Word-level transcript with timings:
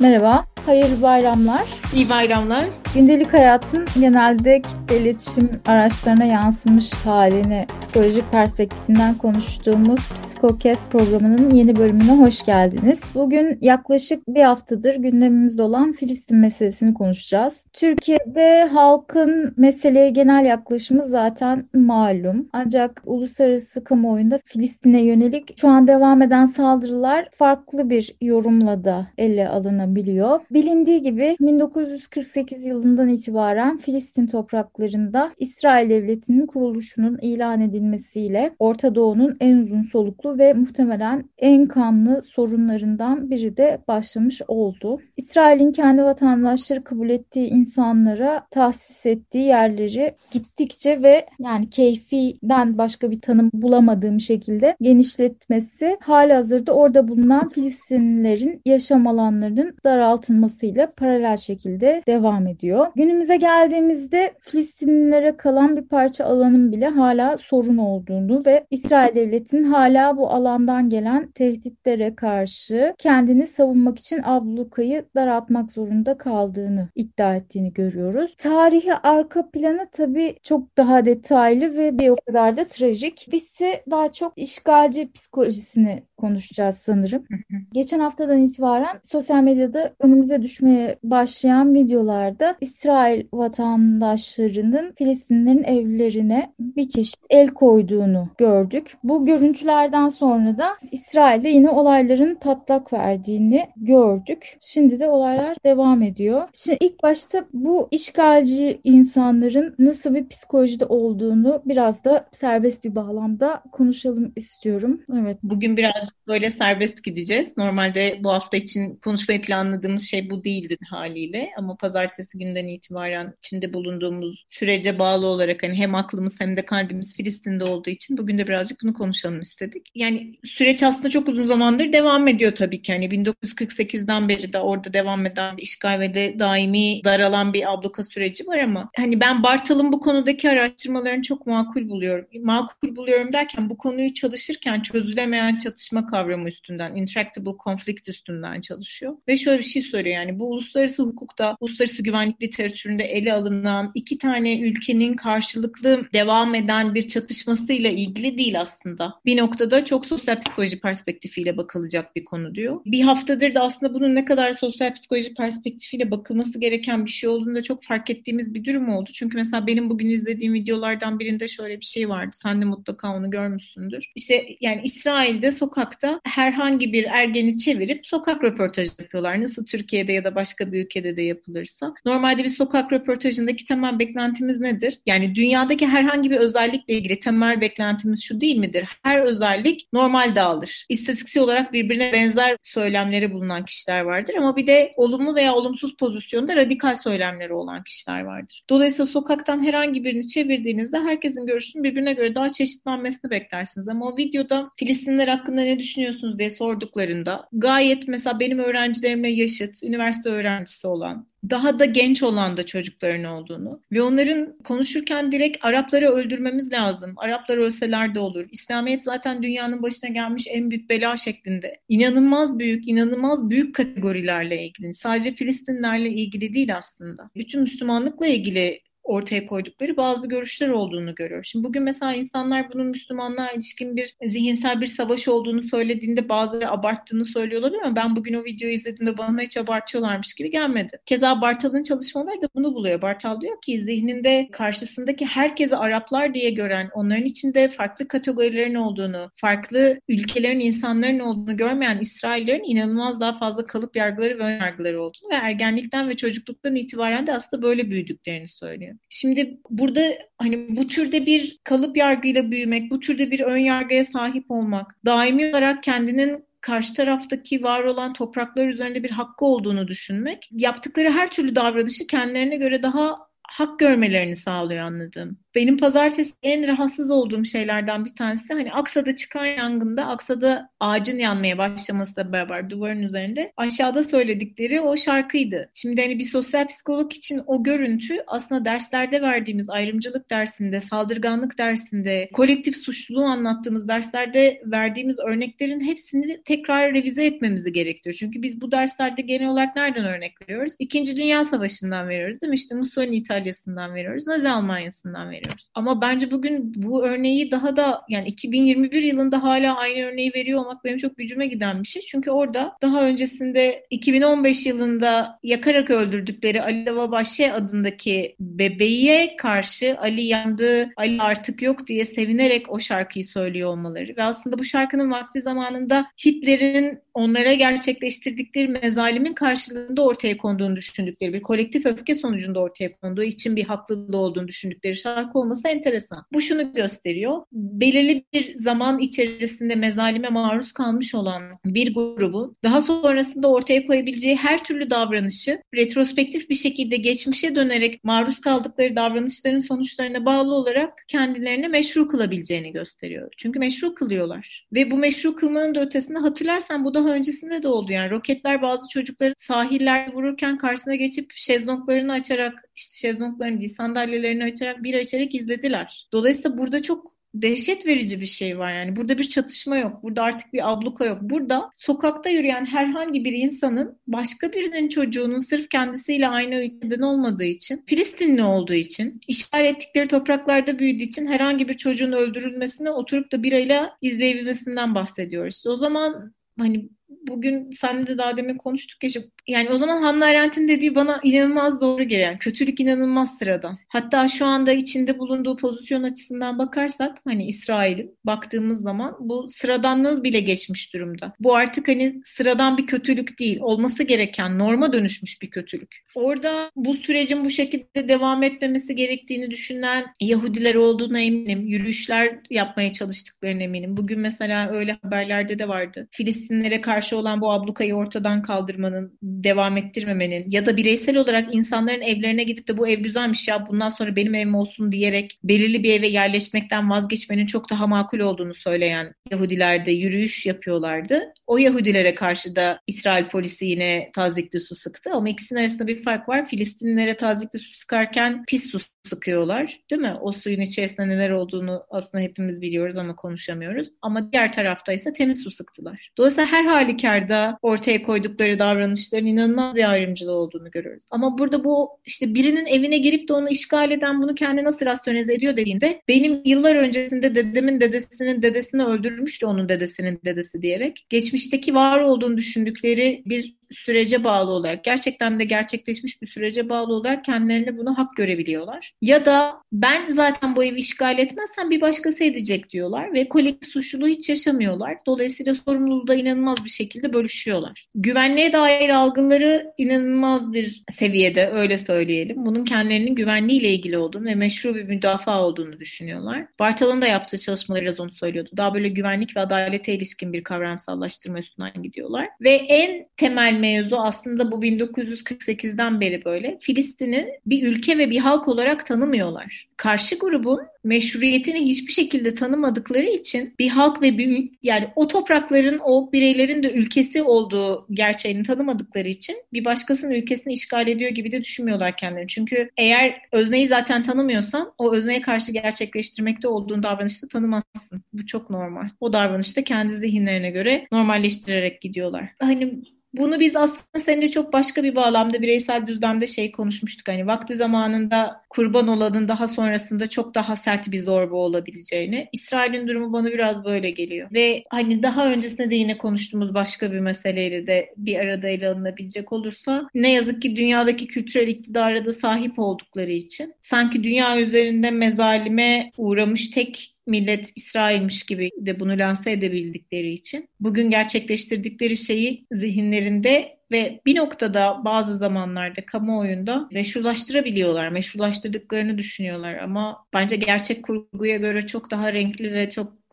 Merhaba, 0.00 0.44
hayırlı 0.66 1.02
bayramlar. 1.02 1.62
İyi 1.94 2.10
bayramlar. 2.10 2.64
Gündelik 2.94 3.32
hayatın 3.32 3.86
genelde 4.00 4.62
kitle 4.62 5.00
iletişim 5.00 5.50
araçlarına 5.66 6.24
yansımış 6.24 6.92
halini 6.92 7.66
psikolojik 7.74 8.32
perspektifinden 8.32 9.18
konuştuğumuz 9.18 10.00
Psikokes 10.14 10.84
programının 10.84 11.50
yeni 11.50 11.76
bölümüne 11.76 12.16
hoş 12.16 12.44
geldiniz. 12.44 13.02
Bugün 13.14 13.58
yaklaşık 13.60 14.28
bir 14.28 14.42
haftadır 14.42 14.94
gündemimizde 14.94 15.62
olan 15.62 15.92
Filistin 15.92 16.36
meselesini 16.36 16.94
konuşacağız. 16.94 17.66
Türkiye'de 17.72 18.68
halkın 18.72 19.54
meseleye 19.56 20.10
genel 20.10 20.44
yaklaşımı 20.44 21.04
zaten 21.04 21.68
malum. 21.74 22.48
Ancak 22.52 23.02
uluslararası 23.04 23.84
kamuoyunda 23.84 24.38
Filistin'e 24.44 25.00
yönelik 25.00 25.60
şu 25.60 25.68
an 25.68 25.86
devam 25.86 26.22
eden 26.22 26.46
saldırılar 26.46 27.28
farklı 27.32 27.90
bir 27.90 28.16
yorumla 28.20 28.84
da 28.84 29.06
ele 29.18 29.48
alınabiliyor. 29.48 30.40
Bilindiği 30.50 31.02
gibi 31.02 31.36
1948 31.84 32.64
yılından 32.64 33.08
itibaren 33.08 33.76
Filistin 33.76 34.26
topraklarında 34.26 35.32
İsrail 35.38 35.90
Devleti'nin 35.90 36.46
kuruluşunun 36.46 37.18
ilan 37.22 37.60
edilmesiyle 37.60 38.54
Orta 38.58 38.94
Doğu'nun 38.94 39.36
en 39.40 39.56
uzun 39.56 39.82
soluklu 39.82 40.38
ve 40.38 40.52
muhtemelen 40.52 41.24
en 41.38 41.66
kanlı 41.66 42.22
sorunlarından 42.22 43.30
biri 43.30 43.56
de 43.56 43.78
başlamış 43.88 44.42
oldu. 44.48 45.00
İsrail'in 45.16 45.72
kendi 45.72 46.04
vatandaşları 46.04 46.84
kabul 46.84 47.10
ettiği 47.10 47.48
insanlara 47.48 48.46
tahsis 48.50 49.06
ettiği 49.06 49.44
yerleri 49.44 50.14
gittikçe 50.30 51.02
ve 51.02 51.26
yani 51.38 51.70
keyfiden 51.70 52.78
başka 52.78 53.10
bir 53.10 53.20
tanım 53.20 53.50
bulamadığım 53.54 54.20
şekilde 54.20 54.76
genişletmesi 54.80 55.96
hali 56.00 56.32
hazırda 56.32 56.72
orada 56.72 57.08
bulunan 57.08 57.48
Filistinlilerin 57.48 58.60
yaşam 58.64 59.06
alanlarının 59.06 59.76
daraltılmasıyla 59.84 60.92
paralel 60.96 61.36
şekilde 61.36 61.73
devam 61.80 62.46
ediyor. 62.46 62.86
Günümüze 62.96 63.36
geldiğimizde 63.36 64.34
Filistinlilere 64.40 65.36
kalan 65.36 65.76
bir 65.76 65.88
parça 65.88 66.24
alanın 66.24 66.72
bile 66.72 66.88
hala 66.88 67.36
sorun 67.36 67.76
olduğunu 67.76 68.42
ve 68.46 68.66
İsrail 68.70 69.14
Devleti'nin 69.14 69.64
hala 69.64 70.16
bu 70.16 70.30
alandan 70.30 70.88
gelen 70.88 71.30
tehditlere 71.30 72.14
karşı 72.14 72.94
kendini 72.98 73.46
savunmak 73.46 73.98
için 73.98 74.20
ablukayı 74.24 75.04
daraltmak 75.14 75.70
zorunda 75.70 76.18
kaldığını 76.18 76.88
iddia 76.94 77.34
ettiğini 77.34 77.72
görüyoruz. 77.72 78.34
Tarihi 78.38 78.94
arka 78.94 79.50
planı 79.50 79.88
tabii 79.92 80.36
çok 80.42 80.76
daha 80.76 81.04
detaylı 81.04 81.76
ve 81.76 81.98
bir 81.98 82.08
o 82.08 82.16
kadar 82.26 82.56
da 82.56 82.64
trajik. 82.68 83.28
Biz 83.32 83.54
ise 83.54 83.84
daha 83.90 84.12
çok 84.12 84.32
işgalci 84.36 85.12
psikolojisini 85.12 86.02
konuşacağız 86.16 86.76
sanırım. 86.76 87.24
Geçen 87.72 88.00
haftadan 88.00 88.40
itibaren 88.40 89.00
sosyal 89.02 89.42
medyada 89.42 89.94
önümüze 90.00 90.42
düşmeye 90.42 90.98
başlayan 91.02 91.74
videolarda 91.74 92.56
İsrail 92.60 93.26
vatandaşlarının 93.32 94.92
Filistinlerin 94.98 95.64
evlerine 95.64 96.52
bir 96.58 96.88
çeşit 96.88 97.20
el 97.30 97.48
koyduğunu 97.48 98.28
gördük. 98.38 98.96
Bu 99.04 99.26
görüntülerden 99.26 100.08
sonra 100.08 100.58
da 100.58 100.68
İsrail'de 100.92 101.48
yine 101.48 101.70
olayların 101.70 102.34
patlak 102.34 102.92
verdiğini 102.92 103.66
gördük. 103.76 104.56
Şimdi 104.60 105.00
de 105.00 105.08
olaylar 105.08 105.56
devam 105.64 106.02
ediyor. 106.02 106.48
Şimdi 106.54 106.78
ilk 106.80 107.02
başta 107.02 107.44
bu 107.52 107.88
işgalci 107.90 108.80
insanların 108.84 109.74
nasıl 109.78 110.14
bir 110.14 110.28
psikolojide 110.28 110.86
olduğunu 110.86 111.62
biraz 111.66 112.04
da 112.04 112.28
serbest 112.32 112.84
bir 112.84 112.94
bağlamda 112.94 113.62
konuşalım 113.72 114.32
istiyorum. 114.36 115.00
Evet. 115.20 115.38
Bugün 115.42 115.76
birazcık 115.76 116.13
böyle 116.28 116.50
serbest 116.50 117.04
gideceğiz. 117.04 117.56
Normalde 117.56 118.20
bu 118.20 118.32
hafta 118.32 118.56
için 118.56 118.96
konuşmayı 118.96 119.42
planladığımız 119.42 120.02
şey 120.02 120.30
bu 120.30 120.44
değildi 120.44 120.76
haliyle 120.90 121.50
ama 121.58 121.76
pazartesi 121.76 122.38
günden 122.38 122.66
itibaren 122.66 123.34
içinde 123.38 123.72
bulunduğumuz 123.72 124.44
sürece 124.48 124.98
bağlı 124.98 125.26
olarak 125.26 125.62
hani 125.62 125.74
hem 125.74 125.94
aklımız 125.94 126.40
hem 126.40 126.56
de 126.56 126.64
kalbimiz 126.64 127.16
Filistin'de 127.16 127.64
olduğu 127.64 127.90
için 127.90 128.18
bugün 128.18 128.38
de 128.38 128.46
birazcık 128.46 128.82
bunu 128.82 128.94
konuşalım 128.94 129.40
istedik. 129.40 129.86
Yani 129.94 130.34
süreç 130.44 130.82
aslında 130.82 131.10
çok 131.10 131.28
uzun 131.28 131.46
zamandır 131.46 131.92
devam 131.92 132.28
ediyor 132.28 132.54
tabii 132.54 132.82
ki. 132.82 132.92
Hani 132.92 133.06
1948'den 133.06 134.28
beri 134.28 134.52
de 134.52 134.58
orada 134.58 134.92
devam 134.92 135.26
eden 135.26 135.56
bir 135.56 135.62
işgal 135.62 136.00
ve 136.00 136.14
de 136.14 136.38
daimi 136.38 137.04
daralan 137.04 137.52
bir 137.52 137.72
abluka 137.72 138.02
süreci 138.02 138.46
var 138.46 138.58
ama 138.58 138.90
hani 138.96 139.20
ben 139.20 139.42
Bartal'ın 139.42 139.92
bu 139.92 140.00
konudaki 140.00 140.50
araştırmalarını 140.50 141.22
çok 141.22 141.46
makul 141.46 141.88
buluyorum. 141.88 142.26
Makul 142.42 142.96
buluyorum 142.96 143.32
derken 143.32 143.70
bu 143.70 143.78
konuyu 143.78 144.14
çalışırken 144.14 144.80
çözülemeyen 144.80 145.56
çatışma 145.56 145.93
kavramı 146.02 146.48
üstünden, 146.48 146.96
intractable 146.96 147.52
conflict 147.64 148.08
üstünden 148.08 148.60
çalışıyor. 148.60 149.16
Ve 149.28 149.36
şöyle 149.36 149.58
bir 149.58 149.64
şey 149.64 149.82
söylüyor 149.82 150.16
yani 150.16 150.38
bu 150.38 150.50
uluslararası 150.50 151.02
hukukta, 151.02 151.56
uluslararası 151.60 152.02
güvenlik 152.02 152.42
literatüründe 152.42 153.04
ele 153.04 153.32
alınan 153.32 153.92
iki 153.94 154.18
tane 154.18 154.60
ülkenin 154.60 155.16
karşılıklı 155.16 156.06
devam 156.12 156.54
eden 156.54 156.94
bir 156.94 157.08
çatışmasıyla 157.08 157.90
ilgili 157.90 158.38
değil 158.38 158.60
aslında. 158.60 159.14
Bir 159.24 159.36
noktada 159.36 159.84
çok 159.84 160.06
sosyal 160.06 160.40
psikoloji 160.40 160.80
perspektifiyle 160.80 161.56
bakılacak 161.56 162.16
bir 162.16 162.24
konu 162.24 162.54
diyor. 162.54 162.80
Bir 162.86 163.00
haftadır 163.00 163.54
da 163.54 163.60
aslında 163.60 163.94
bunun 163.94 164.14
ne 164.14 164.24
kadar 164.24 164.52
sosyal 164.52 164.94
psikoloji 164.94 165.34
perspektifiyle 165.34 166.10
bakılması 166.10 166.60
gereken 166.60 167.04
bir 167.04 167.10
şey 167.10 167.30
olduğunu 167.30 167.54
da 167.54 167.62
çok 167.62 167.82
fark 167.82 168.10
ettiğimiz 168.10 168.54
bir 168.54 168.64
durum 168.64 168.88
oldu. 168.88 169.10
Çünkü 169.14 169.36
mesela 169.36 169.66
benim 169.66 169.90
bugün 169.90 170.10
izlediğim 170.10 170.54
videolardan 170.54 171.18
birinde 171.18 171.48
şöyle 171.48 171.80
bir 171.80 171.84
şey 171.84 172.08
vardı. 172.08 172.30
Sen 172.32 172.60
de 172.60 172.64
mutlaka 172.64 173.16
onu 173.16 173.30
görmüşsündür. 173.30 174.10
İşte 174.14 174.46
yani 174.60 174.80
İsrail'de 174.84 175.52
sokakta 175.84 176.20
herhangi 176.24 176.92
bir 176.92 177.04
ergeni 177.04 177.56
çevirip 177.56 178.06
sokak 178.06 178.44
röportajı 178.44 178.90
yapıyorlar. 178.98 179.42
Nasıl 179.42 179.66
Türkiye'de 179.66 180.12
ya 180.12 180.24
da 180.24 180.34
başka 180.34 180.72
bir 180.72 180.84
ülkede 180.84 181.16
de 181.16 181.22
yapılırsa. 181.22 181.94
Normalde 182.04 182.44
bir 182.44 182.48
sokak 182.48 182.92
röportajındaki 182.92 183.64
temel 183.64 183.98
beklentimiz 183.98 184.60
nedir? 184.60 184.98
Yani 185.06 185.34
dünyadaki 185.34 185.86
herhangi 185.86 186.30
bir 186.30 186.36
özellikle 186.36 186.94
ilgili 186.94 187.18
temel 187.18 187.60
beklentimiz 187.60 188.24
şu 188.24 188.40
değil 188.40 188.56
midir? 188.56 188.84
Her 189.02 189.20
özellik 189.20 189.88
normal 189.92 190.36
dağılır. 190.36 190.86
İstatistiksel 190.88 191.42
olarak 191.42 191.72
birbirine 191.72 192.12
benzer 192.12 192.56
söylemleri 192.62 193.32
bulunan 193.32 193.64
kişiler 193.64 194.00
vardır 194.00 194.34
ama 194.38 194.56
bir 194.56 194.66
de 194.66 194.92
olumlu 194.96 195.34
veya 195.34 195.54
olumsuz 195.54 195.96
pozisyonda 195.96 196.56
radikal 196.56 196.94
söylemleri 196.94 197.52
olan 197.52 197.82
kişiler 197.82 198.24
vardır. 198.24 198.64
Dolayısıyla 198.70 199.06
sokaktan 199.06 199.64
herhangi 199.64 200.04
birini 200.04 200.28
çevirdiğinizde 200.28 200.98
herkesin 200.98 201.46
görüşünün 201.46 201.84
birbirine 201.84 202.12
göre 202.12 202.34
daha 202.34 202.48
çeşitlenmesini 202.48 203.30
beklersiniz. 203.30 203.88
Ama 203.88 204.06
o 204.06 204.16
videoda 204.16 204.70
Filistinler 204.76 205.28
hakkında 205.28 205.60
ne 205.60 205.73
düşünüyorsunuz 205.78 206.38
diye 206.38 206.50
sorduklarında 206.50 207.48
gayet 207.52 208.08
mesela 208.08 208.40
benim 208.40 208.58
öğrencilerimle 208.58 209.30
yaşıt, 209.30 209.82
üniversite 209.82 210.28
öğrencisi 210.28 210.86
olan, 210.86 211.26
daha 211.50 211.78
da 211.78 211.84
genç 211.84 212.22
olan 212.22 212.56
da 212.56 212.66
çocukların 212.66 213.24
olduğunu 213.24 213.80
ve 213.92 214.02
onların 214.02 214.58
konuşurken 214.64 215.32
direkt 215.32 215.64
Arapları 215.64 216.10
öldürmemiz 216.10 216.72
lazım. 216.72 217.14
Araplar 217.16 217.56
ölseler 217.56 218.14
de 218.14 218.18
olur. 218.18 218.46
İslamiyet 218.50 219.04
zaten 219.04 219.42
dünyanın 219.42 219.82
başına 219.82 220.10
gelmiş 220.10 220.46
en 220.50 220.70
büyük 220.70 220.90
bela 220.90 221.16
şeklinde. 221.16 221.80
İnanılmaz 221.88 222.58
büyük, 222.58 222.88
inanılmaz 222.88 223.50
büyük 223.50 223.74
kategorilerle 223.74 224.66
ilgili. 224.66 224.94
Sadece 224.94 225.32
Filistinlerle 225.32 226.10
ilgili 226.10 226.54
değil 226.54 226.76
aslında. 226.76 227.30
Bütün 227.36 227.62
Müslümanlıkla 227.62 228.26
ilgili 228.26 228.80
ortaya 229.04 229.46
koydukları 229.46 229.96
bazı 229.96 230.28
görüşler 230.28 230.68
olduğunu 230.68 231.14
görüyor. 231.14 231.44
Şimdi 231.44 231.64
bugün 231.64 231.82
mesela 231.82 232.14
insanlar 232.14 232.72
bunun 232.72 232.86
Müslümanlığa 232.86 233.50
ilişkin 233.52 233.96
bir 233.96 234.14
zihinsel 234.24 234.80
bir 234.80 234.86
savaş 234.86 235.28
olduğunu 235.28 235.62
söylediğinde 235.62 236.28
bazıları 236.28 236.70
abarttığını 236.70 237.24
söylüyorlar 237.24 237.72
ama 237.84 237.96
ben 237.96 238.16
bugün 238.16 238.34
o 238.34 238.44
videoyu 238.44 238.74
izlediğimde 238.74 239.18
bana 239.18 239.40
hiç 239.40 239.56
abartıyorlarmış 239.56 240.34
gibi 240.34 240.50
gelmedi. 240.50 240.98
Keza 241.06 241.40
Bartal'ın 241.40 241.82
çalışmaları 241.82 242.42
da 242.42 242.48
bunu 242.54 242.74
buluyor. 242.74 243.02
Bartal 243.02 243.40
diyor 243.40 243.60
ki 243.62 243.84
zihninde 243.84 244.48
karşısındaki 244.52 245.26
herkesi 245.26 245.76
Araplar 245.76 246.34
diye 246.34 246.50
gören, 246.50 246.90
onların 246.94 247.24
içinde 247.24 247.68
farklı 247.68 248.08
kategorilerin 248.08 248.74
olduğunu, 248.74 249.30
farklı 249.36 250.00
ülkelerin 250.08 250.60
insanların 250.60 251.18
olduğunu 251.18 251.56
görmeyen 251.56 251.98
İsraillerin 251.98 252.64
inanılmaz 252.64 253.20
daha 253.20 253.38
fazla 253.38 253.66
kalıp 253.66 253.96
yargıları 253.96 254.38
ve 254.38 254.42
yargıları 254.42 255.02
olduğunu 255.02 255.30
ve 255.30 255.34
ergenlikten 255.34 256.08
ve 256.08 256.16
çocukluktan 256.16 256.76
itibaren 256.76 257.26
de 257.26 257.34
aslında 257.34 257.62
böyle 257.62 257.90
büyüdüklerini 257.90 258.48
söylüyor. 258.48 258.93
Şimdi 259.08 259.60
burada 259.70 260.00
hani 260.38 260.76
bu 260.76 260.86
türde 260.86 261.26
bir 261.26 261.58
kalıp 261.64 261.96
yargıyla 261.96 262.50
büyümek, 262.50 262.90
bu 262.90 263.00
türde 263.00 263.30
bir 263.30 263.40
ön 263.40 263.56
yargıya 263.56 264.04
sahip 264.04 264.50
olmak, 264.50 264.96
daimi 265.04 265.46
olarak 265.46 265.82
kendinin 265.82 266.44
karşı 266.60 266.94
taraftaki 266.94 267.62
var 267.62 267.84
olan 267.84 268.12
topraklar 268.12 268.68
üzerinde 268.68 269.02
bir 269.02 269.10
hakkı 269.10 269.44
olduğunu 269.44 269.88
düşünmek, 269.88 270.48
yaptıkları 270.52 271.10
her 271.10 271.30
türlü 271.30 271.54
davranışı 271.54 272.06
kendilerine 272.06 272.56
göre 272.56 272.82
daha 272.82 273.18
hak 273.42 273.78
görmelerini 273.78 274.36
sağlıyor 274.36 274.84
anladığım. 274.84 275.43
Benim 275.54 275.78
pazartesi 275.78 276.32
en 276.42 276.68
rahatsız 276.68 277.10
olduğum 277.10 277.44
şeylerden 277.44 278.04
bir 278.04 278.14
tanesi 278.14 278.52
hani 278.54 278.72
Aksa'da 278.72 279.16
çıkan 279.16 279.44
yangında 279.44 280.06
Aksa'da 280.06 280.70
ağacın 280.80 281.18
yanmaya 281.18 281.58
başlamasıyla 281.58 282.32
beraber 282.32 282.70
duvarın 282.70 283.02
üzerinde 283.02 283.52
aşağıda 283.56 284.02
söyledikleri 284.02 284.80
o 284.80 284.96
şarkıydı. 284.96 285.70
Şimdi 285.74 286.02
hani 286.02 286.18
bir 286.18 286.24
sosyal 286.24 286.66
psikolog 286.66 287.12
için 287.12 287.42
o 287.46 287.62
görüntü 287.62 288.16
aslında 288.26 288.64
derslerde 288.64 289.22
verdiğimiz 289.22 289.70
ayrımcılık 289.70 290.30
dersinde, 290.30 290.80
saldırganlık 290.80 291.58
dersinde, 291.58 292.30
kolektif 292.32 292.76
suçluluğu 292.76 293.24
anlattığımız 293.24 293.88
derslerde 293.88 294.62
verdiğimiz 294.66 295.18
örneklerin 295.18 295.80
hepsini 295.80 296.42
tekrar 296.44 296.94
revize 296.94 297.24
etmemizi 297.24 297.72
gerektiriyor. 297.72 298.14
Çünkü 298.18 298.42
biz 298.42 298.60
bu 298.60 298.70
derslerde 298.72 299.22
genel 299.22 299.48
olarak 299.48 299.76
nereden 299.76 300.04
örnek 300.04 300.42
veriyoruz? 300.42 300.72
İkinci 300.78 301.16
Dünya 301.16 301.44
Savaşı'ndan 301.44 302.08
veriyoruz 302.08 302.40
değil 302.40 302.50
mi? 302.50 302.56
İşte 302.56 302.74
Mussolini 302.74 303.16
İtalya'sından 303.16 303.94
veriyoruz, 303.94 304.26
Nazi 304.26 304.48
Almanya'sından 304.48 305.30
veriyoruz. 305.30 305.43
Ama 305.74 306.00
bence 306.00 306.30
bugün 306.30 306.72
bu 306.76 307.04
örneği 307.04 307.50
daha 307.50 307.76
da 307.76 308.02
yani 308.08 308.28
2021 308.28 309.02
yılında 309.02 309.42
hala 309.42 309.76
aynı 309.76 310.04
örneği 310.04 310.32
veriyor 310.34 310.60
olmak 310.60 310.84
benim 310.84 310.98
çok 310.98 311.16
gücüme 311.16 311.46
giden 311.46 311.82
bir 311.82 311.88
şey. 311.88 312.02
Çünkü 312.02 312.30
orada 312.30 312.76
daha 312.82 313.02
öncesinde 313.02 313.86
2015 313.90 314.66
yılında 314.66 315.38
yakarak 315.42 315.90
öldürdükleri 315.90 316.62
Ali 316.62 316.86
Davabaşe 316.86 317.52
adındaki 317.52 318.36
bebeğe 318.40 319.36
karşı 319.36 319.96
Ali 319.98 320.24
yandı, 320.24 320.90
Ali 320.96 321.22
artık 321.22 321.62
yok 321.62 321.86
diye 321.86 322.04
sevinerek 322.04 322.72
o 322.72 322.80
şarkıyı 322.80 323.24
söylüyor 323.26 323.68
olmaları 323.68 324.16
ve 324.16 324.22
aslında 324.22 324.58
bu 324.58 324.64
şarkının 324.64 325.10
vakti 325.10 325.40
zamanında 325.40 326.06
Hitler'in 326.24 327.03
onlara 327.14 327.52
gerçekleştirdikleri 327.52 328.68
mezalimin 328.68 329.34
karşılığında 329.34 330.04
ortaya 330.04 330.36
konduğunu 330.36 330.76
düşündükleri 330.76 331.32
bir 331.32 331.42
kolektif 331.42 331.86
öfke 331.86 332.14
sonucunda 332.14 332.60
ortaya 332.60 332.92
konduğu 332.92 333.22
için 333.22 333.56
bir 333.56 333.64
haklılığı 333.64 334.16
olduğunu 334.16 334.48
düşündükleri 334.48 334.96
şarkı 334.96 335.38
olması 335.38 335.68
enteresan. 335.68 336.24
Bu 336.32 336.40
şunu 336.40 336.74
gösteriyor. 336.74 337.42
Belirli 337.52 338.24
bir 338.32 338.58
zaman 338.58 338.98
içerisinde 338.98 339.74
mezalime 339.74 340.28
maruz 340.28 340.72
kalmış 340.72 341.14
olan 341.14 341.42
bir 341.64 341.94
grubun 341.94 342.56
daha 342.64 342.80
sonrasında 342.80 343.48
ortaya 343.48 343.86
koyabileceği 343.86 344.36
her 344.36 344.64
türlü 344.64 344.90
davranışı 344.90 345.62
retrospektif 345.74 346.50
bir 346.50 346.54
şekilde 346.54 346.96
geçmişe 346.96 347.54
dönerek 347.54 348.04
maruz 348.04 348.40
kaldıkları 348.40 348.96
davranışların 348.96 349.58
sonuçlarına 349.58 350.24
bağlı 350.24 350.54
olarak 350.54 351.04
kendilerine 351.08 351.68
meşru 351.68 352.08
kılabileceğini 352.08 352.72
gösteriyor. 352.72 353.32
Çünkü 353.36 353.58
meşru 353.58 353.94
kılıyorlar. 353.94 354.66
Ve 354.72 354.90
bu 354.90 354.96
meşru 354.96 355.36
kılmanın 355.36 355.74
da 355.74 355.80
ötesinde 355.80 356.18
hatırlarsan 356.18 356.84
bu 356.84 356.94
daha 357.04 357.14
öncesinde 357.14 357.62
de 357.62 357.68
oldu. 357.68 357.92
Yani 357.92 358.10
roketler 358.10 358.62
bazı 358.62 358.88
çocukları 358.88 359.34
sahiller 359.38 360.12
vururken 360.12 360.58
karşısına 360.58 360.94
geçip 360.94 361.32
şezlonglarını 361.34 362.12
açarak 362.12 362.64
işte 362.76 362.98
şezlonglarını 362.98 363.60
değil 363.60 363.74
sandalyelerini 363.74 364.44
açarak 364.44 364.82
bir 364.82 364.94
açarak 364.94 365.34
izlediler. 365.34 366.08
Dolayısıyla 366.12 366.58
burada 366.58 366.82
çok 366.82 367.14
dehşet 367.34 367.86
verici 367.86 368.20
bir 368.20 368.26
şey 368.26 368.58
var 368.58 368.72
yani. 368.72 368.96
Burada 368.96 369.18
bir 369.18 369.24
çatışma 369.24 369.76
yok. 369.76 370.02
Burada 370.02 370.22
artık 370.22 370.52
bir 370.52 370.72
abluka 370.72 371.04
yok. 371.04 371.18
Burada 371.22 371.70
sokakta 371.76 372.30
yürüyen 372.30 372.66
herhangi 372.66 373.24
bir 373.24 373.32
insanın 373.32 373.98
başka 374.06 374.52
birinin 374.52 374.88
çocuğunun 374.88 375.38
sırf 375.38 375.68
kendisiyle 375.68 376.28
aynı 376.28 376.54
ülkeden 376.54 377.00
olmadığı 377.00 377.44
için, 377.44 377.84
Filistinli 377.86 378.42
olduğu 378.42 378.74
için, 378.74 379.20
işgal 379.28 379.64
ettikleri 379.64 380.08
topraklarda 380.08 380.78
büyüdüğü 380.78 381.04
için 381.04 381.26
herhangi 381.26 381.68
bir 381.68 381.74
çocuğun 381.74 382.12
öldürülmesini 382.12 382.90
oturup 382.90 383.32
da 383.32 383.42
birayla 383.42 383.96
izleyebilmesinden 384.00 384.94
bahsediyoruz. 384.94 385.66
O 385.66 385.76
zaman 385.76 386.34
hani 386.58 386.90
bugün 387.08 387.70
seninle 387.70 388.06
de 388.06 388.18
daha 388.18 388.36
demin 388.36 388.56
konuştuk 388.56 389.04
ya 389.04 389.22
yani 389.46 389.70
o 389.70 389.78
zaman 389.78 390.02
Hannah 390.02 390.26
Arendt'in 390.26 390.68
dediği 390.68 390.94
bana 390.94 391.20
inanılmaz 391.22 391.80
doğru. 391.80 392.02
Yani 392.02 392.38
kötülük 392.38 392.80
inanılmaz 392.80 393.38
sıradan. 393.38 393.78
Hatta 393.88 394.28
şu 394.28 394.46
anda 394.46 394.72
içinde 394.72 395.18
bulunduğu 395.18 395.56
pozisyon 395.56 396.02
açısından 396.02 396.58
bakarsak 396.58 397.18
hani 397.24 397.46
İsrail'in 397.46 398.18
baktığımız 398.24 398.82
zaman 398.82 399.16
bu 399.20 399.48
sıradanlığı 399.50 400.24
bile 400.24 400.40
geçmiş 400.40 400.94
durumda. 400.94 401.32
Bu 401.40 401.54
artık 401.54 401.88
hani 401.88 402.20
sıradan 402.24 402.78
bir 402.78 402.86
kötülük 402.86 403.38
değil. 403.38 403.58
Olması 403.60 404.02
gereken 404.02 404.58
norma 404.58 404.92
dönüşmüş 404.92 405.42
bir 405.42 405.50
kötülük. 405.50 405.96
Orada 406.14 406.70
bu 406.76 406.94
sürecin 406.94 407.44
bu 407.44 407.50
şekilde 407.50 408.08
devam 408.08 408.42
etmemesi 408.42 408.94
gerektiğini 408.96 409.50
düşünen 409.50 410.04
Yahudiler 410.20 410.74
olduğuna 410.74 411.20
eminim. 411.20 411.66
Yürüyüşler 411.66 412.38
yapmaya 412.50 412.92
çalıştıklarına 412.92 413.62
eminim. 413.62 413.96
Bugün 413.96 414.20
mesela 414.20 414.70
öyle 414.70 414.98
haberlerde 415.02 415.58
de 415.58 415.68
vardı. 415.68 416.08
Filistinlere 416.10 416.80
karşı 416.80 416.93
olan 417.16 417.40
bu 417.40 417.52
ablukayı 417.52 417.94
ortadan 417.94 418.42
kaldırmanın 418.42 419.18
devam 419.22 419.76
ettirmemenin 419.76 420.44
ya 420.50 420.66
da 420.66 420.76
bireysel 420.76 421.16
olarak 421.16 421.54
insanların 421.54 422.00
evlerine 422.00 422.44
gidip 422.44 422.68
de 422.68 422.78
bu 422.78 422.88
ev 422.88 423.00
güzelmiş 423.00 423.48
ya 423.48 423.66
bundan 423.66 423.90
sonra 423.90 424.16
benim 424.16 424.34
evim 424.34 424.54
olsun 424.54 424.92
diyerek 424.92 425.38
belirli 425.44 425.82
bir 425.82 426.00
eve 426.00 426.08
yerleşmekten 426.08 426.90
vazgeçmenin 426.90 427.46
çok 427.46 427.70
daha 427.70 427.86
makul 427.86 428.18
olduğunu 428.18 428.54
söyleyen 428.54 429.14
Yahudiler 429.30 429.84
de 429.84 429.90
yürüyüş 429.90 430.46
yapıyorlardı. 430.46 431.32
O 431.46 431.58
Yahudilere 431.58 432.14
karşı 432.14 432.56
da 432.56 432.80
İsrail 432.86 433.28
polisi 433.28 433.66
yine 433.66 434.10
tazikli 434.14 434.60
su 434.60 434.74
sıktı 434.74 435.10
ama 435.12 435.28
ikisinin 435.28 435.60
arasında 435.60 435.86
bir 435.86 436.02
fark 436.02 436.28
var. 436.28 436.46
Filistinlilere 436.46 437.16
tazikli 437.16 437.58
su 437.58 437.78
sıkarken 437.78 438.44
pis 438.44 438.70
su 438.70 438.78
sıkıyorlar 439.04 439.80
değil 439.90 440.02
mi? 440.02 440.14
O 440.20 440.32
suyun 440.32 440.60
içerisinde 440.60 441.08
neler 441.08 441.30
olduğunu 441.30 441.82
aslında 441.90 442.24
hepimiz 442.24 442.62
biliyoruz 442.62 442.96
ama 442.96 443.16
konuşamıyoruz. 443.16 443.88
Ama 444.02 444.32
diğer 444.32 444.52
tarafta 444.52 444.92
ise 444.92 445.12
temiz 445.12 445.42
su 445.42 445.50
sıktılar. 445.50 446.10
Dolayısıyla 446.18 446.52
her 446.52 446.64
halükarda 446.84 447.58
ortaya 447.62 448.02
koydukları 448.02 448.58
davranışların 448.58 449.26
inanılmaz 449.26 449.74
bir 449.74 449.90
ayrımcılığı 449.90 450.32
olduğunu 450.32 450.70
görüyoruz. 450.70 451.04
Ama 451.10 451.38
burada 451.38 451.64
bu 451.64 451.90
işte 452.04 452.34
birinin 452.34 452.66
evine 452.66 452.98
girip 452.98 453.28
de 453.28 453.32
onu 453.32 453.48
işgal 453.48 453.90
eden 453.90 454.22
bunu 454.22 454.34
kendi 454.34 454.64
nasıl 454.64 454.86
rasyonize 454.86 455.34
ediyor 455.34 455.56
dediğinde 455.56 456.02
benim 456.08 456.42
yıllar 456.44 456.76
öncesinde 456.76 457.34
dedemin 457.34 457.80
dedesinin 457.80 458.42
dedesini 458.42 458.84
öldürmüştü 458.84 459.46
onun 459.46 459.68
dedesinin 459.68 460.20
dedesi 460.24 460.62
diyerek 460.62 461.06
geçmişteki 461.10 461.74
var 461.74 462.00
olduğunu 462.00 462.36
düşündükleri 462.36 463.22
bir 463.26 463.54
sürece 463.74 464.24
bağlı 464.24 464.50
olarak 464.50 464.84
gerçekten 464.84 465.38
de 465.40 465.44
gerçekleşmiş 465.44 466.22
bir 466.22 466.26
sürece 466.26 466.68
bağlı 466.68 466.92
olarak 466.94 467.24
kendilerine 467.24 467.78
bunu 467.78 467.98
hak 467.98 468.16
görebiliyorlar. 468.16 468.92
Ya 469.02 469.26
da 469.26 469.54
ben 469.72 470.10
zaten 470.10 470.56
bu 470.56 470.64
evi 470.64 470.80
işgal 470.80 471.18
etmezsem 471.18 471.70
bir 471.70 471.80
başkası 471.80 472.24
edecek 472.24 472.70
diyorlar 472.70 473.12
ve 473.12 473.28
kolektif 473.28 473.72
suçluluğu 473.72 474.08
hiç 474.08 474.28
yaşamıyorlar. 474.28 474.96
Dolayısıyla 475.06 475.54
sorumluluğu 475.54 476.06
da 476.06 476.14
inanılmaz 476.14 476.64
bir 476.64 476.70
şekilde 476.70 477.12
bölüşüyorlar. 477.12 477.86
Güvenliğe 477.94 478.52
dair 478.52 478.88
algıları 478.88 479.72
inanılmaz 479.78 480.52
bir 480.52 480.84
seviyede 480.90 481.48
öyle 481.48 481.78
söyleyelim. 481.78 482.46
Bunun 482.46 482.64
kendilerinin 482.64 483.14
güvenliğiyle 483.14 483.68
ilgili 483.68 483.98
olduğunu 483.98 484.24
ve 484.24 484.34
meşru 484.34 484.74
bir 484.74 484.84
müdafaa 484.84 485.46
olduğunu 485.46 485.80
düşünüyorlar. 485.80 486.46
Bartal'ın 486.58 487.02
da 487.02 487.06
yaptığı 487.06 487.38
çalışmaları 487.38 487.82
biraz 487.82 488.00
onu 488.00 488.10
söylüyordu. 488.10 488.50
Daha 488.56 488.74
böyle 488.74 488.88
güvenlik 488.88 489.36
ve 489.36 489.40
adalete 489.40 489.94
ilişkin 489.94 490.32
bir 490.32 490.44
kavramsallaştırma 490.44 491.38
üstünden 491.38 491.82
gidiyorlar. 491.82 492.28
Ve 492.40 492.50
en 492.50 493.06
temel 493.16 493.52
mevzu 493.64 493.96
aslında 493.96 494.52
bu 494.52 494.64
1948'den 494.64 496.00
beri 496.00 496.24
böyle. 496.24 496.58
Filistin'i 496.60 497.40
bir 497.46 497.66
ülke 497.66 497.98
ve 497.98 498.10
bir 498.10 498.18
halk 498.18 498.48
olarak 498.48 498.86
tanımıyorlar. 498.86 499.66
Karşı 499.76 500.18
grubun 500.18 500.60
meşruiyetini 500.84 501.60
hiçbir 501.60 501.92
şekilde 501.92 502.34
tanımadıkları 502.34 503.06
için 503.06 503.54
bir 503.58 503.68
halk 503.68 504.02
ve 504.02 504.18
bir 504.18 504.50
yani 504.62 504.88
o 504.96 505.08
toprakların 505.08 505.80
o 505.84 506.12
bireylerin 506.12 506.62
de 506.62 506.72
ülkesi 506.72 507.22
olduğu 507.22 507.86
gerçeğini 507.90 508.42
tanımadıkları 508.42 509.08
için 509.08 509.36
bir 509.52 509.64
başkasının 509.64 510.12
ülkesini 510.12 510.52
işgal 510.52 510.88
ediyor 510.88 511.10
gibi 511.10 511.32
de 511.32 511.40
düşünmüyorlar 511.40 511.96
kendilerini. 511.96 512.28
Çünkü 512.28 512.70
eğer 512.76 513.20
özneyi 513.32 513.68
zaten 513.68 514.02
tanımıyorsan 514.02 514.72
o 514.78 514.94
özneye 514.94 515.20
karşı 515.20 515.52
gerçekleştirmekte 515.52 516.48
olduğun 516.48 516.82
davranışta 516.82 517.28
tanımazsın. 517.28 518.02
Bu 518.12 518.26
çok 518.26 518.50
normal. 518.50 518.88
O 519.00 519.12
davranışta 519.12 519.64
kendi 519.64 519.94
zihinlerine 519.94 520.50
göre 520.50 520.86
normalleştirerek 520.92 521.80
gidiyorlar. 521.80 522.28
Hani 522.38 522.82
bunu 523.18 523.40
biz 523.40 523.56
aslında 523.56 523.98
seninle 523.98 524.28
çok 524.28 524.52
başka 524.52 524.82
bir 524.82 524.94
bağlamda 524.94 525.42
bireysel 525.42 525.86
düzlemde 525.86 526.26
şey 526.26 526.52
konuşmuştuk. 526.52 527.08
Hani 527.08 527.26
vakti 527.26 527.56
zamanında 527.56 528.44
kurban 528.50 528.88
olanın 528.88 529.28
daha 529.28 529.48
sonrasında 529.48 530.10
çok 530.10 530.34
daha 530.34 530.56
sert 530.56 530.90
bir 530.92 530.98
zorba 530.98 531.36
olabileceğini. 531.36 532.28
İsrail'in 532.32 532.88
durumu 532.88 533.12
bana 533.12 533.32
biraz 533.32 533.64
böyle 533.64 533.90
geliyor. 533.90 534.28
Ve 534.32 534.64
hani 534.70 535.02
daha 535.02 535.32
öncesinde 535.32 535.70
de 535.70 535.74
yine 535.74 535.98
konuştuğumuz 535.98 536.54
başka 536.54 536.92
bir 536.92 537.00
meseleyle 537.00 537.66
de 537.66 537.94
bir 537.96 538.16
arada 538.16 538.48
ele 538.48 538.68
alınabilecek 538.68 539.32
olursa 539.32 539.88
ne 539.94 540.12
yazık 540.12 540.42
ki 540.42 540.56
dünyadaki 540.56 541.06
kültürel 541.06 541.48
iktidara 541.48 542.04
da 542.04 542.12
sahip 542.12 542.58
oldukları 542.58 543.12
için 543.12 543.54
sanki 543.60 544.04
dünya 544.04 544.40
üzerinde 544.40 544.90
mezalime 544.90 545.90
uğramış 545.96 546.50
tek 546.50 546.93
millet 547.06 547.52
İsrail'miş 547.56 548.22
gibi 548.26 548.50
de 548.56 548.80
bunu 548.80 548.98
lanse 548.98 549.32
edebildikleri 549.32 550.12
için 550.12 550.48
bugün 550.60 550.90
gerçekleştirdikleri 550.90 551.96
şeyi 551.96 552.46
zihinlerinde 552.52 553.58
ve 553.72 554.00
bir 554.06 554.16
noktada 554.16 554.84
bazı 554.84 555.16
zamanlarda 555.16 555.86
kamuoyunda 555.86 556.68
meşrulaştırabiliyorlar. 556.72 557.88
Meşrulaştırdıklarını 557.88 558.98
düşünüyorlar 558.98 559.54
ama 559.54 560.06
bence 560.12 560.36
gerçek 560.36 560.84
kurguya 560.84 561.36
göre 561.36 561.66
çok 561.66 561.90
daha 561.90 562.12
renkli 562.12 562.52
ve 562.52 562.70
çok 562.70 563.03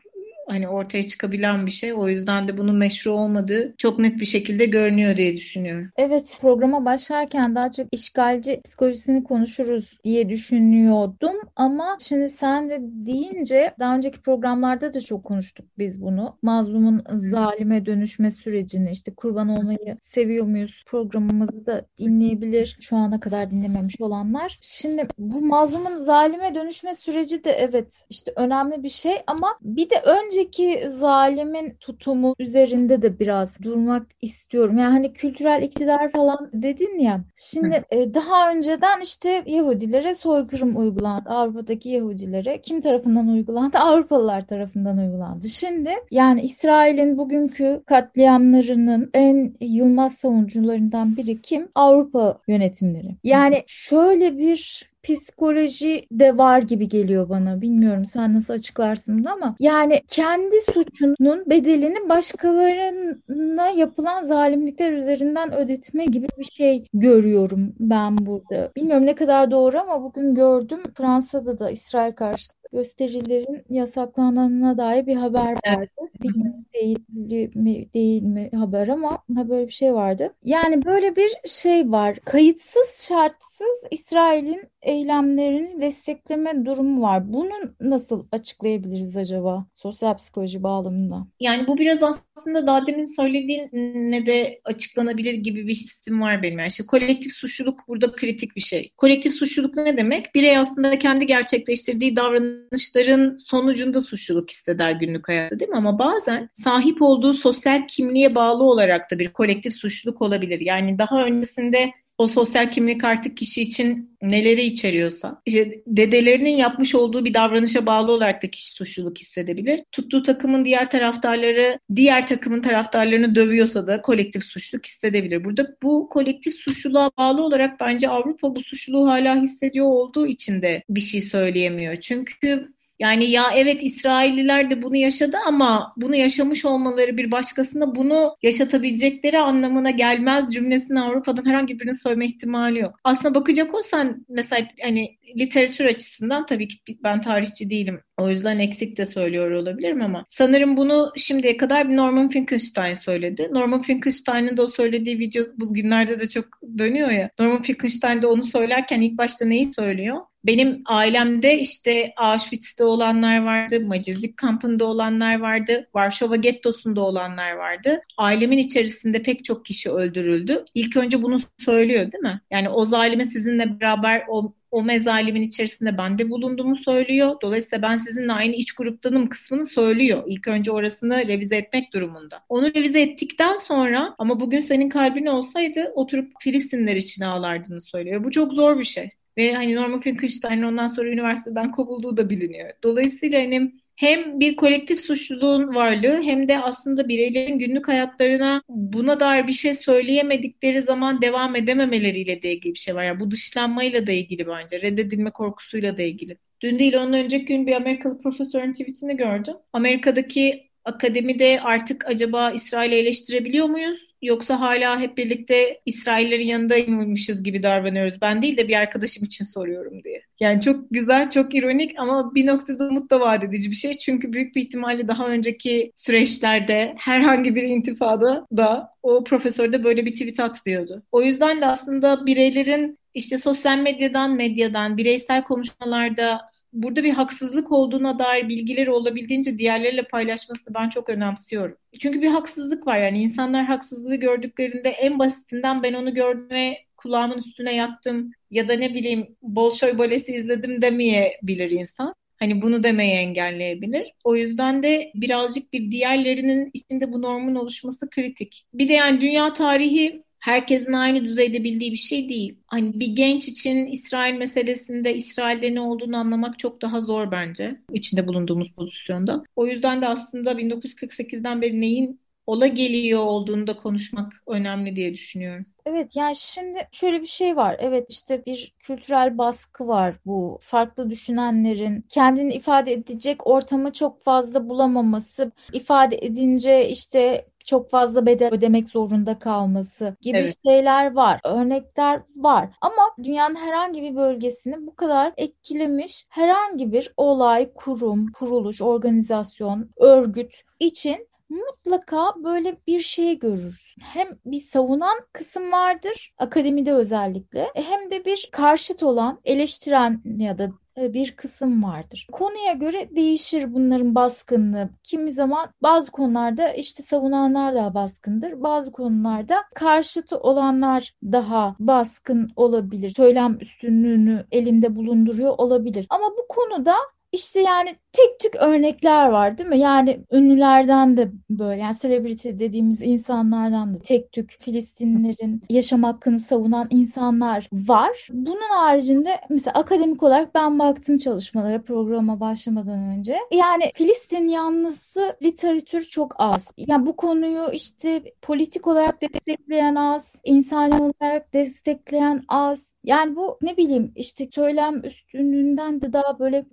hani 0.52 0.70
ortaya 0.70 1.08
çıkabilen 1.08 1.66
bir 1.66 1.72
şey. 1.72 1.94
O 1.94 2.08
yüzden 2.08 2.48
de 2.48 2.58
bunun 2.58 2.76
meşru 2.76 3.12
olmadığı 3.12 3.74
çok 3.78 4.00
net 4.00 4.20
bir 4.20 4.26
şekilde 4.26 4.66
görünüyor 4.66 5.18
diye 5.18 5.36
düşünüyorum. 5.36 5.90
Evet 5.98 6.38
programa 6.42 6.86
başlarken 6.86 7.56
daha 7.56 7.72
çok 7.72 7.88
işgalci 7.92 8.62
psikolojisini 8.66 9.24
konuşuruz 9.24 10.00
diye 10.04 10.30
düşünüyordum 10.30 11.36
ama 11.56 11.98
şimdi 12.00 12.30
sen 12.30 12.70
de 12.70 12.78
deyince 12.82 13.74
daha 13.80 13.96
önceki 13.96 14.22
programlarda 14.22 14.94
da 14.94 15.02
çok 15.02 15.24
konuştuk 15.24 15.66
biz 15.78 16.02
bunu. 16.02 16.38
Mazlumun 16.42 17.04
zalime 17.14 17.86
dönüşme 17.86 18.32
sürecini 18.32 18.92
işte 18.92 19.14
kurban 19.16 19.50
olmayı 19.50 19.98
seviyor 20.02 20.46
muyuz 20.46 20.84
programımızı 20.88 21.66
da 21.66 21.86
dinleyebilir 21.98 22.78
şu 22.82 22.96
ana 22.96 23.20
kadar 23.20 23.52
dinlememiş 23.52 24.02
olanlar. 24.02 24.60
Şimdi 24.62 25.08
bu 25.18 25.42
mazlumun 25.42 25.96
zalime 25.96 26.56
dönüşme 26.56 26.96
süreci 26.96 27.44
de 27.44 27.52
evet 27.52 28.06
işte 28.10 28.34
önemli 28.36 28.84
bir 28.84 28.90
şey 28.90 29.14
ama 29.28 29.58
bir 29.62 29.90
de 29.90 29.96
önceki 30.42 30.90
zalimin 30.90 31.74
tutumu 31.80 32.36
üzerinde 32.40 33.02
de 33.02 33.20
biraz 33.20 33.62
durmak 33.64 34.08
istiyorum. 34.22 34.78
Yani 34.78 34.92
hani 34.92 35.14
kültürel 35.14 35.64
iktidar 35.64 36.12
falan 36.12 36.50
dedin 36.54 37.00
ya. 37.00 37.22
Şimdi 37.36 37.84
e, 37.92 38.14
daha 38.14 38.52
önceden 38.52 39.02
işte 39.02 39.44
Yahudilere 39.46 40.16
soykırım 40.16 40.78
uygulandı. 40.78 41.30
Avrupa'daki 41.30 41.90
Yahudilere 41.90 42.62
kim 42.62 42.82
tarafından 42.82 43.28
uygulandı? 43.28 43.78
Avrupalılar 43.80 44.48
tarafından 44.48 44.98
uygulandı. 44.98 45.48
Şimdi 45.48 45.90
yani 46.12 46.42
İsrail'in 46.42 47.18
bugünkü 47.18 47.84
katliamlarının 47.86 49.10
en 49.14 49.54
yılmaz 49.62 50.14
savunucularından 50.14 51.18
biri 51.18 51.42
kim? 51.42 51.68
Avrupa 51.76 52.38
yönetimleri. 52.48 53.16
Yani 53.24 53.64
şöyle 53.68 54.38
bir 54.38 54.91
psikoloji 55.04 56.06
de 56.12 56.38
var 56.38 56.62
gibi 56.62 56.90
geliyor 56.90 57.30
bana. 57.30 57.62
Bilmiyorum 57.62 58.06
sen 58.06 58.34
nasıl 58.34 58.54
açıklarsın 58.54 59.20
bunu 59.20 59.32
ama 59.32 59.56
yani 59.60 60.02
kendi 60.08 60.56
suçunun 60.62 61.50
bedelini 61.50 62.10
başkalarına 62.10 63.70
yapılan 63.70 64.24
zalimlikler 64.24 64.92
üzerinden 64.92 65.54
ödetme 65.54 66.06
gibi 66.06 66.28
bir 66.40 66.46
şey 66.46 66.86
görüyorum 66.94 67.74
ben 67.80 68.26
burada. 68.26 68.72
Bilmiyorum 68.76 69.06
ne 69.06 69.16
kadar 69.16 69.52
doğru 69.52 69.80
ama 69.80 70.04
bugün 70.04 70.36
gördüm 70.36 70.80
Fransa'da 70.98 71.60
da 71.60 71.72
İsrail 71.72 72.12
karşıtı 72.14 72.62
gösterilerin 72.74 73.64
yasaklandığına 73.70 74.78
dair 74.78 75.06
bir 75.06 75.16
haber 75.16 75.52
vardı. 75.68 75.92
Bilmiyorum 76.24 76.66
değil 76.74 77.56
mi 77.56 77.94
değil 77.94 78.24
mi 78.24 78.50
haber 78.56 78.88
ama 78.88 79.24
böyle 79.30 79.68
bir 79.68 79.72
şey 79.72 79.94
vardı. 79.94 80.34
Yani 80.44 80.86
böyle 80.86 81.16
bir 81.16 81.32
şey 81.46 81.92
var. 81.92 82.20
Kayıtsız 82.26 83.08
şartsız 83.10 83.88
İsrail'in 83.92 84.64
eylemlerini 84.92 85.82
destekleme 85.82 86.66
durumu 86.66 87.02
var. 87.02 87.34
Bunu 87.34 87.52
nasıl 87.82 88.26
açıklayabiliriz 88.32 89.18
acaba 89.18 89.66
sosyal 89.74 90.18
psikoloji 90.18 90.64
bağlamında? 90.64 91.28
Yani 91.40 91.68
bu 91.68 91.78
biraz 91.78 92.04
aslında 92.04 92.68
daha 92.68 92.88
demin 92.88 93.16
söylediğine 93.16 94.26
de 94.26 94.62
açıklanabilir 94.66 95.34
gibi 95.34 95.68
bir 95.68 95.76
hissim 95.76 96.22
var 96.22 96.44
benim. 96.44 96.60
Yani 96.60 96.68
işte 96.68 96.86
kolektif 96.86 97.34
suçluluk 97.34 97.80
burada 97.88 98.12
kritik 98.12 98.56
bir 98.56 98.62
şey. 98.62 98.92
Kolektif 98.98 99.34
suçluluk 99.34 99.76
ne 99.76 99.98
demek? 99.98 100.36
Birey 100.36 100.58
aslında 100.58 101.00
kendi 101.00 101.26
gerçekleştirdiği 101.26 102.16
davranışların 102.16 103.38
sonucunda 103.38 104.02
suçluluk 104.02 104.50
hisseder 104.50 104.92
günlük 104.92 105.28
hayatta 105.28 105.60
değil 105.60 105.72
mi? 105.72 105.78
Ama 105.78 106.00
bazen 106.00 106.50
sahip 106.54 107.02
olduğu 107.02 107.34
sosyal 107.34 107.88
kimliğe 107.88 108.36
bağlı 108.36 108.64
olarak 108.64 109.12
da 109.12 109.20
bir 109.20 109.34
kolektif 109.34 109.74
suçluluk 109.74 110.22
olabilir. 110.22 110.60
Yani 110.60 110.98
daha 110.98 111.26
öncesinde 111.26 111.92
o 112.22 112.28
sosyal 112.28 112.72
kimlik 112.72 113.04
artık 113.04 113.38
kişi 113.38 113.62
için 113.62 114.18
neleri 114.22 114.64
içeriyorsa, 114.64 115.42
işte 115.46 115.82
dedelerinin 115.88 116.58
yapmış 116.58 116.96
olduğu 116.96 117.26
bir 117.26 117.34
davranışa 117.34 117.86
bağlı 117.86 118.12
olarak 118.12 118.44
da 118.44 118.52
kişi 118.52 118.72
suçluluk 118.72 119.18
hissedebilir. 119.18 119.84
Tuttuğu 119.92 120.24
takımın 120.24 120.66
diğer 120.66 120.90
taraftarları, 120.90 121.80
diğer 121.96 122.28
takımın 122.28 122.62
taraftarlarını 122.62 123.36
dövüyorsa 123.36 123.88
da 123.88 124.02
kolektif 124.02 124.44
suçluluk 124.44 124.86
hissedebilir. 124.86 125.46
Burada 125.46 125.76
bu 125.84 126.10
kolektif 126.10 126.54
suçluluğa 126.54 127.12
bağlı 127.18 127.44
olarak 127.44 127.80
bence 127.80 128.10
Avrupa 128.10 128.56
bu 128.56 128.64
suçluluğu 128.64 129.08
hala 129.08 129.42
hissediyor 129.42 129.86
olduğu 129.86 130.28
için 130.28 130.62
de 130.62 130.84
bir 130.90 131.02
şey 131.02 131.22
söyleyemiyor. 131.22 131.96
Çünkü 131.96 132.74
yani 133.02 133.32
ya 133.32 133.52
evet 133.56 133.84
İsrailliler 133.84 134.70
de 134.70 134.82
bunu 134.82 134.96
yaşadı 134.96 135.38
ama 135.48 135.94
bunu 135.98 136.16
yaşamış 136.16 136.66
olmaları 136.66 137.18
bir 137.18 137.32
başkasına 137.32 137.96
bunu 137.96 138.36
yaşatabilecekleri 138.42 139.40
anlamına 139.40 139.92
gelmez 139.92 140.54
cümlesini 140.54 141.02
Avrupa'dan 141.02 141.46
herhangi 141.46 141.80
birinin 141.80 142.04
söyleme 142.04 142.26
ihtimali 142.26 142.80
yok. 142.80 142.96
Aslında 143.04 143.36
bakacak 143.36 143.74
olsan 143.74 144.26
mesela 144.30 144.68
hani 144.82 145.18
literatür 145.38 145.86
açısından 145.86 146.46
tabii 146.46 146.68
ki 146.68 146.98
ben 147.04 147.22
tarihçi 147.22 147.70
değilim. 147.70 148.02
O 148.18 148.30
yüzden 148.30 148.60
eksik 148.60 148.98
de 148.98 149.06
söylüyor 149.06 149.52
olabilirim 149.52 150.02
ama 150.02 150.26
sanırım 150.30 150.78
bunu 150.78 151.12
şimdiye 151.18 151.58
kadar 151.58 151.90
bir 151.90 151.98
Norman 151.98 152.30
Finkelstein 152.30 152.96
söyledi. 152.96 153.48
Norman 153.52 153.82
Finkelstein'in 153.82 154.58
de 154.58 154.62
o 154.62 154.68
söylediği 154.68 155.20
video 155.20 155.46
bugünlerde 155.58 156.20
de 156.20 156.30
çok 156.30 156.46
dönüyor 156.78 157.10
ya. 157.10 157.30
Norman 157.40 157.62
Finkelstein 157.62 158.22
de 158.22 158.28
onu 158.28 158.44
söylerken 158.44 159.02
ilk 159.02 159.18
başta 159.18 159.46
neyi 159.46 159.74
söylüyor? 159.74 160.18
Benim 160.46 160.82
ailemde 160.86 161.60
işte 161.60 162.14
Auschwitz'te 162.18 162.84
olanlar 162.84 163.44
vardı, 163.44 163.80
Macizik 163.86 164.38
kampında 164.38 164.86
olanlar 164.86 165.40
vardı, 165.40 165.88
Varşova 165.94 166.36
gettosunda 166.36 167.02
olanlar 167.02 167.52
vardı. 167.52 168.02
Ailemin 168.18 168.58
içerisinde 168.58 169.24
pek 169.24 169.44
çok 169.44 169.66
kişi 169.66 169.92
öldürüldü. 169.92 170.66
İlk 170.76 170.98
önce 170.98 171.24
bunu 171.24 171.38
söylüyor 171.60 172.12
değil 172.12 172.24
mi? 172.24 172.42
Yani 172.52 172.70
o 172.70 172.86
zalime 172.86 173.26
sizinle 173.26 173.80
beraber 173.80 174.26
o 174.30 174.54
o 174.72 174.84
mezalimin 174.84 175.42
içerisinde 175.42 175.98
ben 175.98 176.18
de 176.18 176.30
bulunduğumu 176.30 176.76
söylüyor. 176.76 177.36
Dolayısıyla 177.42 177.82
ben 177.82 177.98
sizinle 177.98 178.32
aynı 178.34 178.56
iç 178.56 178.72
gruptanım 178.74 179.30
kısmını 179.30 179.66
söylüyor. 179.66 180.24
İlk 180.28 180.48
önce 180.48 180.72
orasını 180.72 181.28
revize 181.28 181.58
etmek 181.58 181.94
durumunda. 181.94 182.44
Onu 182.50 182.76
revize 182.76 183.02
ettikten 183.02 183.56
sonra 183.56 184.16
ama 184.18 184.40
bugün 184.40 184.60
senin 184.60 184.90
kalbin 184.90 185.26
olsaydı 185.26 185.92
oturup 185.96 186.32
Filistinler 186.40 186.96
için 186.96 187.24
ağlardığını 187.24 187.82
söylüyor. 187.82 188.24
Bu 188.24 188.32
çok 188.32 188.54
zor 188.54 188.80
bir 188.80 188.86
şey. 188.86 189.12
Ve 189.38 189.54
hani 189.54 189.76
Norman 189.76 190.02
Finkelstein 190.02 190.62
ondan 190.62 190.88
sonra 190.88 191.10
üniversiteden 191.10 191.72
kovulduğu 191.72 192.18
da 192.18 192.30
biliniyor. 192.30 192.70
Dolayısıyla 192.84 193.42
hani 193.42 193.72
hem 193.96 194.40
bir 194.40 194.56
kolektif 194.56 195.02
suçluluğun 195.02 195.76
varlığı 195.76 196.22
hem 196.24 196.48
de 196.48 196.60
aslında 196.60 197.08
bireylerin 197.08 197.60
günlük 197.60 197.88
hayatlarına 197.88 198.62
buna 198.70 199.20
dair 199.20 199.48
bir 199.48 199.54
şey 199.54 199.74
söyleyemedikleri 199.74 200.82
zaman 200.82 201.22
devam 201.22 201.56
edememeleriyle 201.56 202.44
de 202.44 202.54
ilgili 202.54 202.74
bir 202.74 202.80
şey 202.80 202.96
var. 202.96 203.04
Yani 203.04 203.20
bu 203.20 203.32
dışlanmayla 203.32 204.08
da 204.08 204.12
ilgili 204.12 204.48
bence. 204.48 204.82
Reddedilme 204.82 205.32
korkusuyla 205.32 205.98
da 205.98 206.02
ilgili. 206.02 206.38
Dün 206.62 206.80
değil 206.80 206.94
ondan 206.94 207.14
önceki 207.14 207.46
gün 207.46 207.68
bir 207.68 207.72
Amerikalı 207.76 208.20
profesörün 208.20 208.72
tweetini 208.72 209.18
gördüm. 209.18 209.56
Amerika'daki 209.74 210.72
akademide 210.86 211.62
artık 211.62 212.06
acaba 212.08 212.52
İsrail'i 212.52 212.96
eleştirebiliyor 212.96 213.66
muyuz? 213.66 214.11
Yoksa 214.22 214.60
hala 214.60 215.00
hep 215.00 215.18
birlikte 215.18 215.82
İsraillerin 215.86 216.48
yanındaymışız 216.48 217.44
gibi 217.44 217.64
davranıyoruz. 217.64 218.22
Ben 218.22 218.42
değil 218.42 218.58
de 218.58 218.68
bir 218.68 218.76
arkadaşım 218.76 219.26
için 219.26 219.46
soruyorum 219.46 220.04
diye. 220.04 220.22
Yani 220.40 220.62
çok 220.62 220.90
güzel, 220.92 221.30
çok 221.30 221.56
ironik 221.56 222.00
ama 222.00 222.36
bir 222.36 222.48
noktada 222.48 222.88
umut 222.88 223.12
da 223.12 223.20
vaat 223.20 223.44
edici 223.44 223.72
bir 223.72 223.76
şey. 223.76 223.98
Çünkü 223.98 224.34
büyük 224.34 224.56
bir 224.56 224.62
ihtimalle 224.62 225.08
daha 225.08 225.28
önceki 225.28 225.92
süreçlerde 225.96 226.96
herhangi 226.98 227.56
bir 227.56 227.64
intifada 227.64 228.46
da 228.58 228.90
o 229.04 229.24
profesör 229.24 229.74
de 229.74 229.84
böyle 229.84 230.06
bir 230.06 230.14
tweet 230.14 230.40
atmıyordu. 230.40 231.04
O 231.12 231.22
yüzden 231.22 231.62
de 231.62 231.66
aslında 231.66 232.26
bireylerin 232.26 232.98
işte 233.14 233.38
sosyal 233.38 233.78
medyadan, 233.78 234.32
medyadan, 234.32 234.98
bireysel 234.98 235.44
konuşmalarda 235.44 236.51
burada 236.74 237.04
bir 237.04 237.14
haksızlık 237.14 237.72
olduğuna 237.72 238.20
dair 238.20 238.50
bilgileri 238.50 238.92
olabildiğince 238.92 239.58
diğerleriyle 239.58 240.04
paylaşmasını 240.04 240.74
ben 240.74 240.90
çok 240.90 241.10
önemsiyorum. 241.10 241.78
Çünkü 242.00 242.22
bir 242.22 242.28
haksızlık 242.28 242.88
var 242.88 243.00
yani 243.00 243.22
insanlar 243.22 243.66
haksızlığı 243.66 244.16
gördüklerinde 244.16 244.90
en 244.90 245.20
basitinden 245.20 245.84
ben 245.84 245.94
onu 245.94 246.14
gördüm 246.14 246.76
kulağımın 246.98 247.38
üstüne 247.38 247.76
yattım 247.76 248.32
ya 248.52 248.68
da 248.68 248.74
ne 248.74 248.94
bileyim 248.94 249.36
Bolşoy 249.42 249.98
balesi 249.98 250.34
izledim 250.34 250.82
demeyebilir 250.82 251.72
insan. 251.72 252.14
Hani 252.40 252.62
bunu 252.62 252.84
demeye 252.84 253.22
engelleyebilir. 253.22 254.14
O 254.24 254.36
yüzden 254.36 254.84
de 254.84 255.12
birazcık 255.16 255.74
bir 255.74 255.92
diğerlerinin 255.92 256.72
içinde 256.74 257.14
bu 257.14 257.22
normun 257.22 257.56
oluşması 257.56 258.10
kritik. 258.10 258.66
Bir 258.74 258.90
de 258.90 258.94
yani 258.94 259.22
dünya 259.22 259.54
tarihi 259.54 260.24
herkesin 260.42 260.94
aynı 260.94 261.26
düzeyde 261.26 261.64
bildiği 261.64 261.92
bir 261.92 261.98
şey 261.98 262.30
değil. 262.30 262.58
Hani 262.68 263.00
bir 263.00 263.08
genç 263.08 263.48
için 263.48 263.88
İsrail 263.88 264.34
meselesinde 264.34 265.16
İsrail'de 265.16 265.76
ne 265.76 265.82
olduğunu 265.82 266.18
anlamak 266.18 266.60
çok 266.60 266.82
daha 266.82 267.02
zor 267.02 267.32
bence 267.32 267.82
içinde 267.94 268.28
bulunduğumuz 268.28 268.72
pozisyonda. 268.72 269.44
O 269.56 269.68
yüzden 269.68 270.02
de 270.02 270.08
aslında 270.08 270.58
1948'den 270.58 271.62
beri 271.62 271.82
neyin 271.82 272.22
ola 272.48 272.68
geliyor 272.68 273.22
olduğunu 273.24 273.68
da 273.68 273.78
konuşmak 273.78 274.34
önemli 274.48 274.96
diye 274.96 275.14
düşünüyorum. 275.14 275.66
Evet 275.86 276.16
yani 276.16 276.36
şimdi 276.36 276.88
şöyle 276.92 277.22
bir 277.22 277.26
şey 277.26 277.56
var. 277.56 277.76
Evet 277.80 278.06
işte 278.10 278.46
bir 278.46 278.74
kültürel 278.80 279.38
baskı 279.38 279.88
var 279.88 280.16
bu 280.26 280.60
farklı 280.62 281.10
düşünenlerin 281.10 282.06
kendini 282.10 282.54
ifade 282.54 282.94
edecek 282.94 283.48
ortamı 283.48 283.92
çok 283.94 284.22
fazla 284.22 284.70
bulamaması, 284.70 285.52
ifade 285.74 286.18
edince 286.22 286.90
işte 286.90 287.46
çok 287.72 287.90
fazla 287.90 288.26
bedel 288.26 288.54
ödemek 288.54 288.90
zorunda 288.90 289.40
kalması 289.40 290.16
gibi 290.22 290.38
evet. 290.38 290.56
şeyler 290.66 291.14
var. 291.14 291.40
Örnekler 291.44 292.22
var. 292.36 292.70
Ama 292.82 293.16
dünyanın 293.24 293.56
herhangi 293.56 294.02
bir 294.02 294.16
bölgesini 294.16 294.88
bu 294.88 294.96
kadar 294.96 295.34
etkilemiş 295.38 296.26
herhangi 296.30 296.92
bir 296.92 297.14
olay, 297.18 297.74
kurum, 297.74 298.32
kuruluş, 298.32 298.82
organizasyon, 298.82 299.90
örgüt 299.98 300.62
için 300.80 301.28
mutlaka 301.50 302.34
böyle 302.44 302.78
bir 302.88 303.00
şey 303.00 303.40
görürüz. 303.40 303.96
Hem 304.02 304.28
bir 304.46 304.60
savunan 304.60 305.20
kısım 305.34 305.72
vardır 305.72 306.34
akademide 306.38 306.94
özellikle 306.94 307.62
e, 307.76 307.84
hem 307.84 308.12
de 308.12 308.26
bir 308.26 308.50
karşıt 308.52 309.04
olan 309.04 309.40
eleştiren 309.46 310.22
ya 310.38 310.58
da 310.58 310.72
bir 311.14 311.36
kısım 311.36 311.84
vardır. 311.84 312.28
Konuya 312.32 312.74
göre 312.74 313.10
değişir 313.16 313.74
bunların 313.74 314.16
baskınlığı. 314.16 314.90
Kimi 315.04 315.32
zaman 315.32 315.68
bazı 315.84 316.12
konularda 316.12 316.70
işte 316.70 317.04
savunanlar 317.04 317.76
daha 317.76 317.94
baskındır. 317.94 318.64
Bazı 318.64 318.92
konularda 318.92 319.56
karşıtı 319.76 320.38
olanlar 320.38 321.14
daha 321.24 321.76
baskın 321.80 322.52
olabilir. 322.56 323.14
Söylem 323.16 323.58
üstünlüğünü 323.62 324.46
elinde 324.52 324.96
bulunduruyor 324.96 325.54
olabilir. 325.58 326.08
Ama 326.10 326.26
bu 326.32 326.46
konuda 326.50 326.96
işte 327.32 327.60
yani 327.62 327.96
tek 328.14 328.40
tük 328.40 328.56
örnekler 328.56 329.30
var 329.30 329.58
değil 329.58 329.70
mi? 329.70 329.80
Yani 329.80 330.20
ünlülerden 330.32 331.18
de 331.18 331.32
böyle 331.50 331.82
yani 331.82 331.96
celebrity 332.02 332.50
dediğimiz 332.50 333.02
insanlardan 333.02 333.94
da 333.94 333.98
tek 333.98 334.32
tük 334.32 334.56
Filistinlilerin 334.60 335.64
yaşam 335.70 336.04
hakkını 336.04 336.40
savunan 336.40 336.88
insanlar 336.90 337.70
var. 337.74 338.28
Bunun 338.32 338.70
haricinde 338.70 339.42
mesela 339.50 339.74
akademik 339.80 340.24
olarak 340.24 340.56
ben 340.56 340.80
baktım 340.80 341.18
çalışmalara 341.18 341.82
programa 341.82 342.40
başlamadan 342.40 343.00
önce. 343.00 343.38
Yani 343.52 343.92
Filistin 343.96 344.48
yanlısı 344.48 345.36
literatür 345.44 346.02
çok 346.02 346.36
az. 346.38 346.74
Yani 346.78 347.06
bu 347.06 347.16
konuyu 347.16 347.72
işte 347.74 348.24
politik 348.42 348.88
olarak 348.88 349.22
destekleyen 349.22 349.96
az, 349.96 350.42
insani 350.44 350.96
olarak 350.96 351.54
destekleyen 351.54 352.44
az. 352.48 352.94
Yani 353.04 353.36
bu 353.36 353.58
ne 353.62 353.78
bileyim 353.78 354.12
işte 354.16 354.50
söylem 354.52 355.06
üstünlüğünden 355.06 356.02
de 356.02 356.14
daha 356.14 356.40
böyle 356.40 356.66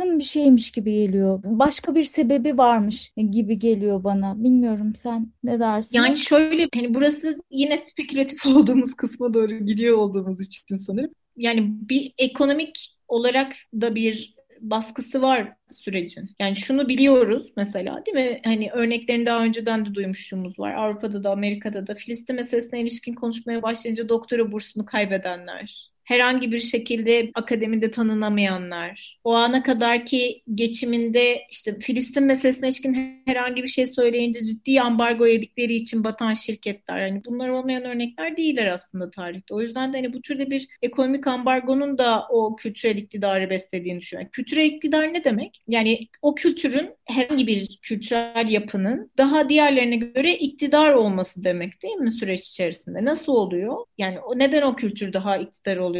baskın 0.00 0.18
bir 0.18 0.24
şeymiş 0.24 0.72
gibi 0.72 0.92
geliyor. 0.92 1.40
Başka 1.44 1.94
bir 1.94 2.04
sebebi 2.04 2.58
varmış 2.58 3.12
gibi 3.30 3.58
geliyor 3.58 4.04
bana. 4.04 4.44
Bilmiyorum 4.44 4.94
sen 4.94 5.32
ne 5.44 5.60
dersin? 5.60 5.96
Yani 5.96 6.18
şöyle 6.18 6.68
hani 6.74 6.94
burası 6.94 7.38
yine 7.50 7.78
spekülatif 7.78 8.46
olduğumuz 8.46 8.94
kısma 8.94 9.34
doğru 9.34 9.58
gidiyor 9.58 9.96
olduğumuz 9.98 10.40
için 10.40 10.76
sanırım. 10.76 11.10
Yani 11.36 11.66
bir 11.88 12.12
ekonomik 12.18 12.96
olarak 13.08 13.52
da 13.74 13.94
bir 13.94 14.34
baskısı 14.60 15.22
var 15.22 15.52
sürecin. 15.70 16.30
Yani 16.40 16.56
şunu 16.56 16.88
biliyoruz 16.88 17.52
mesela 17.56 18.02
değil 18.06 18.28
mi? 18.28 18.40
Hani 18.44 18.70
örneklerini 18.70 19.26
daha 19.26 19.44
önceden 19.44 19.86
de 19.86 19.94
duymuşluğumuz 19.94 20.58
var. 20.58 20.74
Avrupa'da 20.74 21.24
da 21.24 21.30
Amerika'da 21.30 21.86
da 21.86 21.94
Filistin 21.94 22.36
meselesine 22.36 22.80
ilişkin 22.80 23.14
konuşmaya 23.14 23.62
başlayınca 23.62 24.08
doktora 24.08 24.52
bursunu 24.52 24.84
kaybedenler, 24.86 25.89
herhangi 26.10 26.52
bir 26.52 26.58
şekilde 26.58 27.30
akademide 27.34 27.90
tanınamayanlar, 27.90 29.18
o 29.24 29.34
ana 29.34 29.62
kadarki 29.62 30.42
geçiminde 30.54 31.42
işte 31.50 31.78
Filistin 31.78 32.24
meselesine 32.24 32.66
ilişkin 32.66 33.22
herhangi 33.26 33.62
bir 33.62 33.68
şey 33.68 33.86
söyleyince 33.86 34.40
ciddi 34.40 34.80
ambargo 34.80 35.26
yedikleri 35.26 35.74
için 35.74 36.04
batan 36.04 36.34
şirketler. 36.34 37.06
Yani 37.06 37.22
bunlar 37.24 37.48
olmayan 37.48 37.84
örnekler 37.84 38.36
değiller 38.36 38.66
aslında 38.66 39.10
tarihte. 39.10 39.54
O 39.54 39.60
yüzden 39.60 39.92
de 39.92 39.96
hani 39.96 40.12
bu 40.12 40.22
türde 40.22 40.50
bir 40.50 40.68
ekonomik 40.82 41.26
ambargonun 41.26 41.98
da 41.98 42.26
o 42.30 42.56
kültürel 42.56 42.96
iktidarı 42.96 43.50
beslediğini 43.50 44.00
düşünüyorum. 44.00 44.30
Kültürel 44.32 44.64
iktidar 44.64 45.12
ne 45.14 45.24
demek? 45.24 45.62
Yani 45.68 46.08
o 46.22 46.34
kültürün 46.34 46.90
herhangi 47.04 47.46
bir 47.46 47.78
kültürel 47.82 48.48
yapının 48.48 49.10
daha 49.18 49.48
diğerlerine 49.48 49.96
göre 49.96 50.34
iktidar 50.34 50.92
olması 50.92 51.44
demek 51.44 51.82
değil 51.82 51.96
mi 51.96 52.12
süreç 52.12 52.48
içerisinde? 52.48 53.04
Nasıl 53.04 53.32
oluyor? 53.32 53.76
Yani 53.98 54.18
neden 54.36 54.62
o 54.62 54.76
kültür 54.76 55.12
daha 55.12 55.36
iktidar 55.36 55.76
oluyor? 55.76 55.99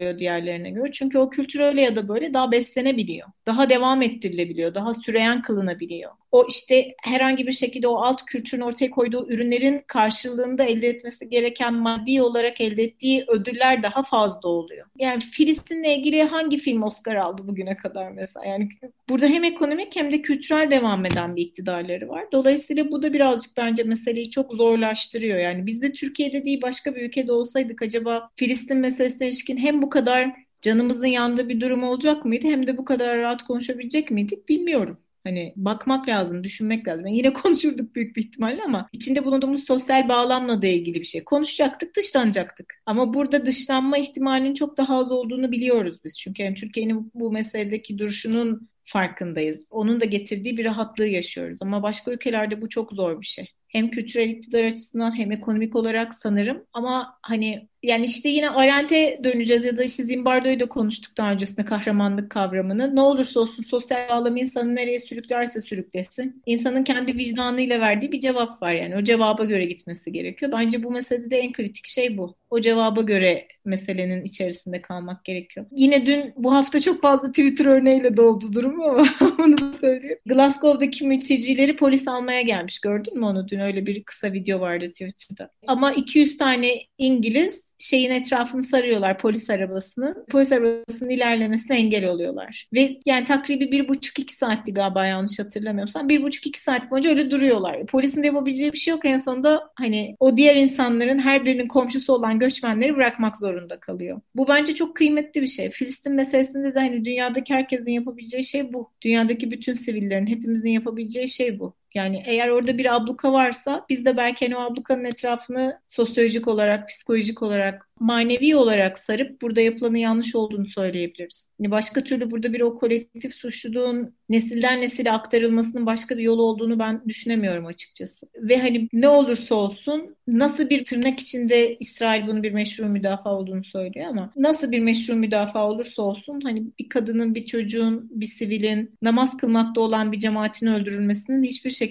oluyor 0.00 0.18
diğerlerine 0.18 0.70
göre. 0.70 0.92
Çünkü 0.92 1.18
o 1.18 1.30
kültür 1.30 1.60
öyle 1.60 1.82
ya 1.82 1.96
da 1.96 2.08
böyle 2.08 2.34
daha 2.34 2.52
beslenebiliyor. 2.52 3.28
Daha 3.46 3.70
devam 3.70 4.02
ettirilebiliyor. 4.02 4.74
Daha 4.74 4.94
süreyen 4.94 5.42
kılınabiliyor. 5.42 6.12
O 6.32 6.46
işte 6.48 6.94
herhangi 7.02 7.46
bir 7.46 7.52
şekilde 7.52 7.88
o 7.88 7.96
alt 7.96 8.24
kültürün 8.24 8.62
ortaya 8.62 8.90
koyduğu 8.90 9.28
ürünlerin 9.30 9.82
karşılığında 9.86 10.64
elde 10.64 10.88
etmesi 10.88 11.28
gereken 11.28 11.74
maddi 11.74 12.22
olarak 12.22 12.60
elde 12.60 12.82
ettiği 12.82 13.24
ödüller 13.28 13.82
daha 13.82 14.02
fazla 14.02 14.48
oluyor. 14.48 14.86
Yani 14.98 15.20
Filistin'le 15.20 15.84
ilgili 15.84 16.22
hangi 16.22 16.58
film 16.58 16.82
Oscar 16.82 17.16
aldı 17.16 17.42
bugüne 17.46 17.76
kadar 17.76 18.10
mesela? 18.10 18.46
Yani 18.46 18.68
burada 19.08 19.26
hem 19.26 19.44
ekonomik 19.44 19.96
hem 19.96 20.12
de 20.12 20.22
kültürel 20.22 20.70
devam 20.70 21.06
eden 21.06 21.36
bir 21.36 21.42
iktidarları 21.42 22.08
var. 22.08 22.24
Dolayısıyla 22.32 22.90
bu 22.90 23.02
da 23.02 23.12
birazcık 23.12 23.56
bence 23.56 23.82
meseleyi 23.82 24.30
çok 24.30 24.52
zorlaştırıyor. 24.52 25.38
Yani 25.38 25.66
biz 25.66 25.82
de 25.82 25.92
Türkiye'de 25.92 26.44
değil 26.44 26.62
başka 26.62 26.94
bir 26.94 27.02
ülkede 27.02 27.32
olsaydık 27.32 27.82
acaba 27.82 28.30
Filistin 28.36 28.78
meselesine 28.78 29.28
ilişkin 29.28 29.56
hem 29.56 29.82
bu 29.82 29.85
kadar 29.90 30.32
canımızın 30.62 31.06
yandığı 31.06 31.48
bir 31.48 31.60
durum 31.60 31.84
olacak 31.84 32.24
mıydı 32.24 32.46
hem 32.46 32.66
de 32.66 32.78
bu 32.78 32.84
kadar 32.84 33.18
rahat 33.18 33.44
konuşabilecek 33.44 34.10
miydik 34.10 34.48
bilmiyorum. 34.48 34.98
Hani 35.24 35.52
bakmak 35.56 36.08
lazım, 36.08 36.44
düşünmek 36.44 36.88
lazım. 36.88 37.06
Yani 37.06 37.16
yine 37.16 37.32
konuşurduk 37.42 37.94
büyük 37.94 38.16
bir 38.16 38.22
ihtimalle 38.22 38.62
ama 38.62 38.88
içinde 38.92 39.24
bulunduğumuz 39.24 39.64
sosyal 39.64 40.08
bağlamla 40.08 40.62
da 40.62 40.66
ilgili 40.66 41.00
bir 41.00 41.04
şey. 41.04 41.24
Konuşacaktık, 41.24 41.96
dışlanacaktık. 41.96 42.74
Ama 42.86 43.14
burada 43.14 43.46
dışlanma 43.46 43.98
ihtimalinin 43.98 44.54
çok 44.54 44.76
daha 44.76 44.98
az 44.98 45.12
olduğunu 45.12 45.52
biliyoruz 45.52 45.96
biz. 46.04 46.18
Çünkü 46.18 46.42
yani 46.42 46.54
Türkiye'nin 46.54 47.10
bu 47.14 47.32
meseledeki 47.32 47.98
duruşunun 47.98 48.68
farkındayız. 48.84 49.66
Onun 49.70 50.00
da 50.00 50.04
getirdiği 50.04 50.56
bir 50.56 50.64
rahatlığı 50.64 51.06
yaşıyoruz. 51.06 51.58
Ama 51.60 51.82
başka 51.82 52.12
ülkelerde 52.12 52.60
bu 52.62 52.68
çok 52.68 52.92
zor 52.92 53.20
bir 53.20 53.26
şey. 53.26 53.46
Hem 53.68 53.90
kültürel 53.90 54.28
iktidar 54.28 54.64
açısından 54.64 55.18
hem 55.18 55.32
ekonomik 55.32 55.76
olarak 55.76 56.14
sanırım. 56.14 56.64
Ama 56.72 57.18
hani 57.22 57.68
yani 57.86 58.04
işte 58.04 58.28
yine 58.28 58.50
Arendt'e 58.50 59.20
döneceğiz 59.24 59.64
ya 59.64 59.76
da 59.76 59.84
işte 59.84 60.02
Zimbardo'yu 60.02 60.60
da 60.60 60.68
konuştuk 60.68 61.16
daha 61.16 61.32
öncesinde 61.32 61.64
kahramanlık 61.64 62.30
kavramını. 62.30 62.96
Ne 62.96 63.00
olursa 63.00 63.40
olsun 63.40 63.62
sosyal 63.62 64.08
bağlam 64.08 64.36
insanı 64.36 64.74
nereye 64.74 64.98
sürüklerse 64.98 65.60
sürüklesin. 65.60 66.42
İnsanın 66.46 66.84
kendi 66.84 67.16
vicdanıyla 67.16 67.80
verdiği 67.80 68.12
bir 68.12 68.20
cevap 68.20 68.62
var 68.62 68.72
yani. 68.72 68.96
O 68.96 69.02
cevaba 69.02 69.44
göre 69.44 69.64
gitmesi 69.64 70.12
gerekiyor. 70.12 70.52
Bence 70.52 70.82
bu 70.82 70.90
meselede 70.90 71.38
en 71.38 71.52
kritik 71.52 71.86
şey 71.86 72.18
bu. 72.18 72.36
O 72.50 72.60
cevaba 72.60 73.02
göre 73.02 73.48
meselenin 73.64 74.24
içerisinde 74.24 74.82
kalmak 74.82 75.24
gerekiyor. 75.24 75.66
Yine 75.70 76.06
dün 76.06 76.32
bu 76.36 76.52
hafta 76.52 76.80
çok 76.80 77.02
fazla 77.02 77.28
Twitter 77.28 77.66
örneğiyle 77.66 78.16
doldu 78.16 78.52
durum 78.54 78.82
ama 78.82 79.04
onu 79.38 79.58
da 79.58 79.72
söyleyeyim. 79.72 80.18
Glasgow'daki 80.26 81.06
mültecileri 81.06 81.76
polis 81.76 82.08
almaya 82.08 82.42
gelmiş. 82.42 82.80
Gördün 82.80 83.18
mü 83.18 83.24
onu 83.24 83.48
dün? 83.48 83.60
Öyle 83.60 83.86
bir 83.86 84.04
kısa 84.04 84.32
video 84.32 84.60
vardı 84.60 84.88
Twitter'da. 84.88 85.50
Ama 85.66 85.92
200 85.92 86.36
tane 86.36 86.82
İngiliz 86.98 87.66
şeyin 87.78 88.10
etrafını 88.10 88.62
sarıyorlar 88.62 89.18
polis 89.18 89.50
arabasını. 89.50 90.24
Polis 90.30 90.52
arabasının 90.52 91.10
ilerlemesine 91.10 91.76
engel 91.76 92.04
oluyorlar. 92.04 92.68
Ve 92.74 92.98
yani 93.06 93.24
takribi 93.24 93.72
bir 93.72 93.88
buçuk 93.88 94.18
iki 94.18 94.34
saatti 94.34 94.74
galiba 94.74 95.06
yanlış 95.06 95.38
hatırlamıyorsam. 95.38 96.08
Bir 96.08 96.22
buçuk 96.22 96.46
iki 96.46 96.60
saat 96.60 96.90
boyunca 96.90 97.10
öyle 97.10 97.30
duruyorlar. 97.30 97.86
Polisin 97.86 98.22
de 98.22 98.26
yapabileceği 98.26 98.72
bir 98.72 98.78
şey 98.78 98.92
yok. 98.92 99.04
En 99.04 99.16
sonunda 99.16 99.70
hani 99.74 100.16
o 100.20 100.36
diğer 100.36 100.56
insanların 100.56 101.18
her 101.18 101.44
birinin 101.44 101.68
komşusu 101.68 102.12
olan 102.12 102.38
göçmenleri 102.38 102.96
bırakmak 102.96 103.36
zorunda 103.36 103.80
kalıyor. 103.80 104.20
Bu 104.34 104.48
bence 104.48 104.74
çok 104.74 104.96
kıymetli 104.96 105.42
bir 105.42 105.46
şey. 105.46 105.70
Filistin 105.70 106.12
meselesinde 106.12 106.74
de 106.74 106.80
hani 106.80 107.04
dünyadaki 107.04 107.54
herkesin 107.54 107.90
yapabileceği 107.90 108.44
şey 108.44 108.72
bu. 108.72 108.92
Dünyadaki 109.02 109.50
bütün 109.50 109.72
sivillerin 109.72 110.26
hepimizin 110.26 110.70
yapabileceği 110.70 111.28
şey 111.28 111.58
bu. 111.58 111.74
Yani 111.96 112.22
eğer 112.26 112.48
orada 112.48 112.78
bir 112.78 112.94
abluka 112.94 113.32
varsa 113.32 113.86
biz 113.88 114.04
de 114.04 114.16
belki 114.16 114.46
hani 114.46 114.56
o 114.56 114.60
ablukanın 114.60 115.04
etrafını 115.04 115.78
sosyolojik 115.86 116.48
olarak, 116.48 116.88
psikolojik 116.88 117.42
olarak 117.42 117.86
manevi 118.00 118.56
olarak 118.56 118.98
sarıp 118.98 119.42
burada 119.42 119.60
yapılanın 119.60 119.96
yanlış 119.96 120.34
olduğunu 120.34 120.66
söyleyebiliriz. 120.66 121.48
Yani 121.60 121.70
başka 121.70 122.04
türlü 122.04 122.30
burada 122.30 122.52
bir 122.52 122.60
o 122.60 122.74
kolektif 122.74 123.34
suçluluğun 123.34 124.14
nesilden 124.28 124.80
nesile 124.80 125.12
aktarılmasının 125.12 125.86
başka 125.86 126.18
bir 126.18 126.22
yolu 126.22 126.42
olduğunu 126.42 126.78
ben 126.78 127.02
düşünemiyorum 127.08 127.66
açıkçası. 127.66 128.26
Ve 128.36 128.58
hani 128.58 128.88
ne 128.92 129.08
olursa 129.08 129.54
olsun 129.54 130.16
nasıl 130.28 130.70
bir 130.70 130.84
tırnak 130.84 131.20
içinde 131.20 131.76
İsrail 131.80 132.26
bunu 132.26 132.42
bir 132.42 132.52
meşru 132.52 132.86
müdafaa 132.86 133.34
olduğunu 133.34 133.64
söylüyor 133.64 134.06
ama 134.06 134.32
nasıl 134.36 134.72
bir 134.72 134.80
meşru 134.80 135.14
müdafaa 135.14 135.70
olursa 135.70 136.02
olsun 136.02 136.40
hani 136.40 136.64
bir 136.78 136.88
kadının, 136.88 137.34
bir 137.34 137.46
çocuğun, 137.46 138.10
bir 138.10 138.26
sivilin 138.26 138.90
namaz 139.02 139.36
kılmakta 139.36 139.80
olan 139.80 140.12
bir 140.12 140.18
cemaatin 140.18 140.66
öldürülmesinin 140.66 141.42
hiçbir 141.42 141.70
şekilde 141.70 141.85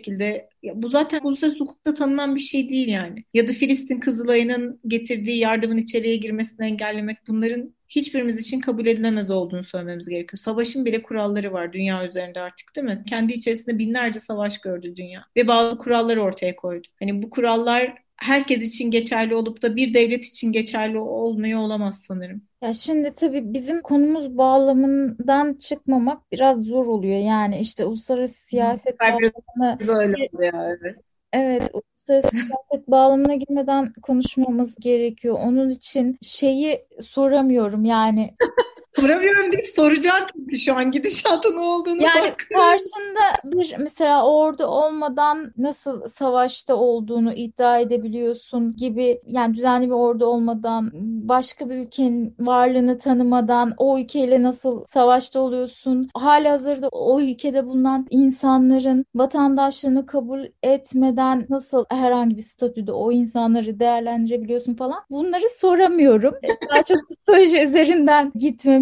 ya 0.63 0.73
bu 0.75 0.89
zaten 0.89 1.19
uluslararası 1.23 1.59
hukukta 1.59 1.93
tanınan 1.93 2.35
bir 2.35 2.39
şey 2.39 2.69
değil 2.69 2.87
yani. 2.87 3.23
Ya 3.33 3.47
da 3.47 3.51
Filistin 3.51 3.99
Kızılay'ın 3.99 4.79
getirdiği 4.87 5.37
yardımın 5.37 5.77
içeriye 5.77 6.15
girmesini 6.15 6.65
engellemek 6.65 7.17
bunların 7.27 7.75
hiçbirimiz 7.89 8.39
için 8.39 8.61
kabul 8.61 8.85
edilemez 8.85 9.31
olduğunu 9.31 9.63
söylememiz 9.63 10.09
gerekiyor. 10.09 10.39
Savaşın 10.39 10.85
bile 10.85 11.01
kuralları 11.03 11.53
var 11.53 11.73
dünya 11.73 12.05
üzerinde 12.05 12.39
artık 12.39 12.75
değil 12.75 12.87
mi? 12.87 13.03
Kendi 13.09 13.33
içerisinde 13.33 13.79
binlerce 13.79 14.19
savaş 14.19 14.61
gördü 14.61 14.95
dünya 14.95 15.25
ve 15.35 15.47
bazı 15.47 15.77
kurallar 15.77 16.17
ortaya 16.17 16.55
koydu. 16.55 16.87
Hani 16.99 17.23
bu 17.23 17.29
kurallar 17.29 18.04
herkes 18.17 18.63
için 18.63 18.91
geçerli 18.91 19.35
olup 19.35 19.61
da 19.61 19.75
bir 19.75 19.93
devlet 19.93 20.25
için 20.25 20.51
geçerli 20.51 20.97
olmuyor 20.97 21.59
olamaz 21.59 22.03
sanırım. 22.07 22.41
Ya 22.61 22.73
şimdi 22.73 23.13
tabii 23.13 23.53
bizim 23.53 23.81
konumuz 23.81 24.37
bağlamından 24.37 25.53
çıkmamak 25.53 26.31
biraz 26.31 26.63
zor 26.63 26.85
oluyor. 26.85 27.19
Yani 27.19 27.59
işte 27.59 27.85
uluslararası 27.85 28.45
siyaset 28.45 28.99
bağlamını 28.99 29.87
böyle 29.87 30.15
oluyor 30.33 30.77
evet. 30.83 30.95
Evet, 31.33 31.71
uluslararası 31.73 32.29
siyaset 32.29 32.87
bağlamına 32.87 33.35
girmeden 33.35 33.93
konuşmamız 34.01 34.75
gerekiyor. 34.75 35.37
Onun 35.43 35.69
için 35.69 36.17
şeyi 36.21 36.85
soramıyorum 36.99 37.85
yani 37.85 38.35
Soramıyorum 38.95 39.51
deyip 39.51 39.67
soracağım 39.67 40.25
çünkü 40.35 40.57
şu 40.57 40.75
an 40.75 40.91
gidişatın 40.91 41.55
ne 41.55 41.61
olduğunu 41.61 42.01
Yani 42.03 42.29
bak. 42.31 42.47
karşında 42.53 43.57
bir 43.57 43.75
mesela 43.79 44.25
ordu 44.27 44.65
olmadan 44.65 45.53
nasıl 45.57 46.05
savaşta 46.05 46.75
olduğunu 46.75 47.33
iddia 47.33 47.79
edebiliyorsun 47.79 48.75
gibi 48.75 49.21
yani 49.27 49.53
düzenli 49.55 49.85
bir 49.85 49.91
ordu 49.91 50.25
olmadan 50.25 50.91
başka 51.27 51.69
bir 51.69 51.75
ülkenin 51.75 52.35
varlığını 52.39 52.97
tanımadan 52.99 53.73
o 53.77 53.99
ülkeyle 53.99 54.43
nasıl 54.43 54.85
savaşta 54.85 55.39
oluyorsun? 55.39 56.09
Halihazırda 56.13 56.89
o 56.89 57.21
ülkede 57.21 57.65
bulunan 57.65 58.07
insanların 58.09 59.05
vatandaşlığını 59.15 60.05
kabul 60.05 60.45
etmeden 60.63 61.45
nasıl 61.49 61.85
herhangi 61.89 62.37
bir 62.37 62.41
statüde 62.41 62.91
o 62.91 63.11
insanları 63.11 63.79
değerlendirebiliyorsun 63.79 64.75
falan. 64.75 64.99
Bunları 65.09 65.49
soramıyorum. 65.49 66.33
Daha 66.69 66.83
çok 66.83 66.97
psikoloji 67.09 67.63
üzerinden 67.63 68.31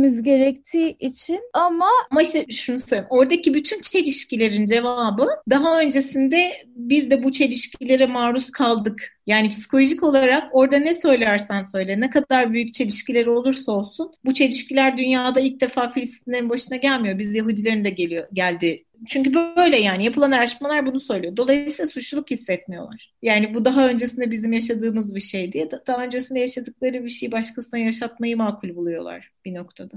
gitmemiz 0.03 0.23
gerektiği 0.23 0.97
için 0.99 1.39
ama 1.53 1.87
Ama 2.11 2.21
işte 2.21 2.45
şunu 2.51 2.79
söyleyeyim. 2.79 3.07
Oradaki 3.09 3.53
bütün 3.53 3.81
çelişkilerin 3.81 4.65
cevabı 4.65 5.27
daha 5.49 5.79
öncesinde 5.79 6.51
biz 6.75 7.09
de 7.11 7.23
bu 7.23 7.31
çelişkilere 7.31 8.05
maruz 8.05 8.51
kaldık. 8.51 9.13
Yani 9.27 9.49
psikolojik 9.49 10.03
olarak 10.03 10.43
orada 10.51 10.77
ne 10.77 10.93
söylersen 10.93 11.61
söyle, 11.61 11.99
ne 11.99 12.09
kadar 12.09 12.53
büyük 12.53 12.73
çelişkiler 12.73 13.25
olursa 13.25 13.71
olsun 13.71 14.11
bu 14.25 14.33
çelişkiler 14.33 14.97
dünyada 14.97 15.39
ilk 15.39 15.61
defa 15.61 15.91
Filistinlerin 15.91 16.49
başına 16.49 16.77
gelmiyor. 16.77 17.19
Biz 17.19 17.33
Yahudilerin 17.33 17.83
de 17.83 17.89
geliyor 17.89 18.27
geldi 18.33 18.83
çünkü 19.07 19.33
böyle 19.33 19.77
yani 19.77 20.05
yapılan 20.05 20.31
araştırmalar 20.31 20.85
bunu 20.85 20.99
söylüyor. 20.99 21.37
Dolayısıyla 21.37 21.87
suçluluk 21.87 22.31
hissetmiyorlar. 22.31 23.13
Yani 23.21 23.53
bu 23.53 23.65
daha 23.65 23.87
öncesinde 23.87 24.31
bizim 24.31 24.53
yaşadığımız 24.53 25.15
bir 25.15 25.21
şey 25.21 25.51
diye 25.51 25.71
daha 25.87 26.03
öncesinde 26.03 26.39
yaşadıkları 26.39 27.05
bir 27.05 27.09
şeyi 27.09 27.31
başkasına 27.31 27.79
yaşatmayı 27.79 28.37
makul 28.37 28.75
buluyorlar 28.75 29.31
bir 29.45 29.53
noktada. 29.53 29.95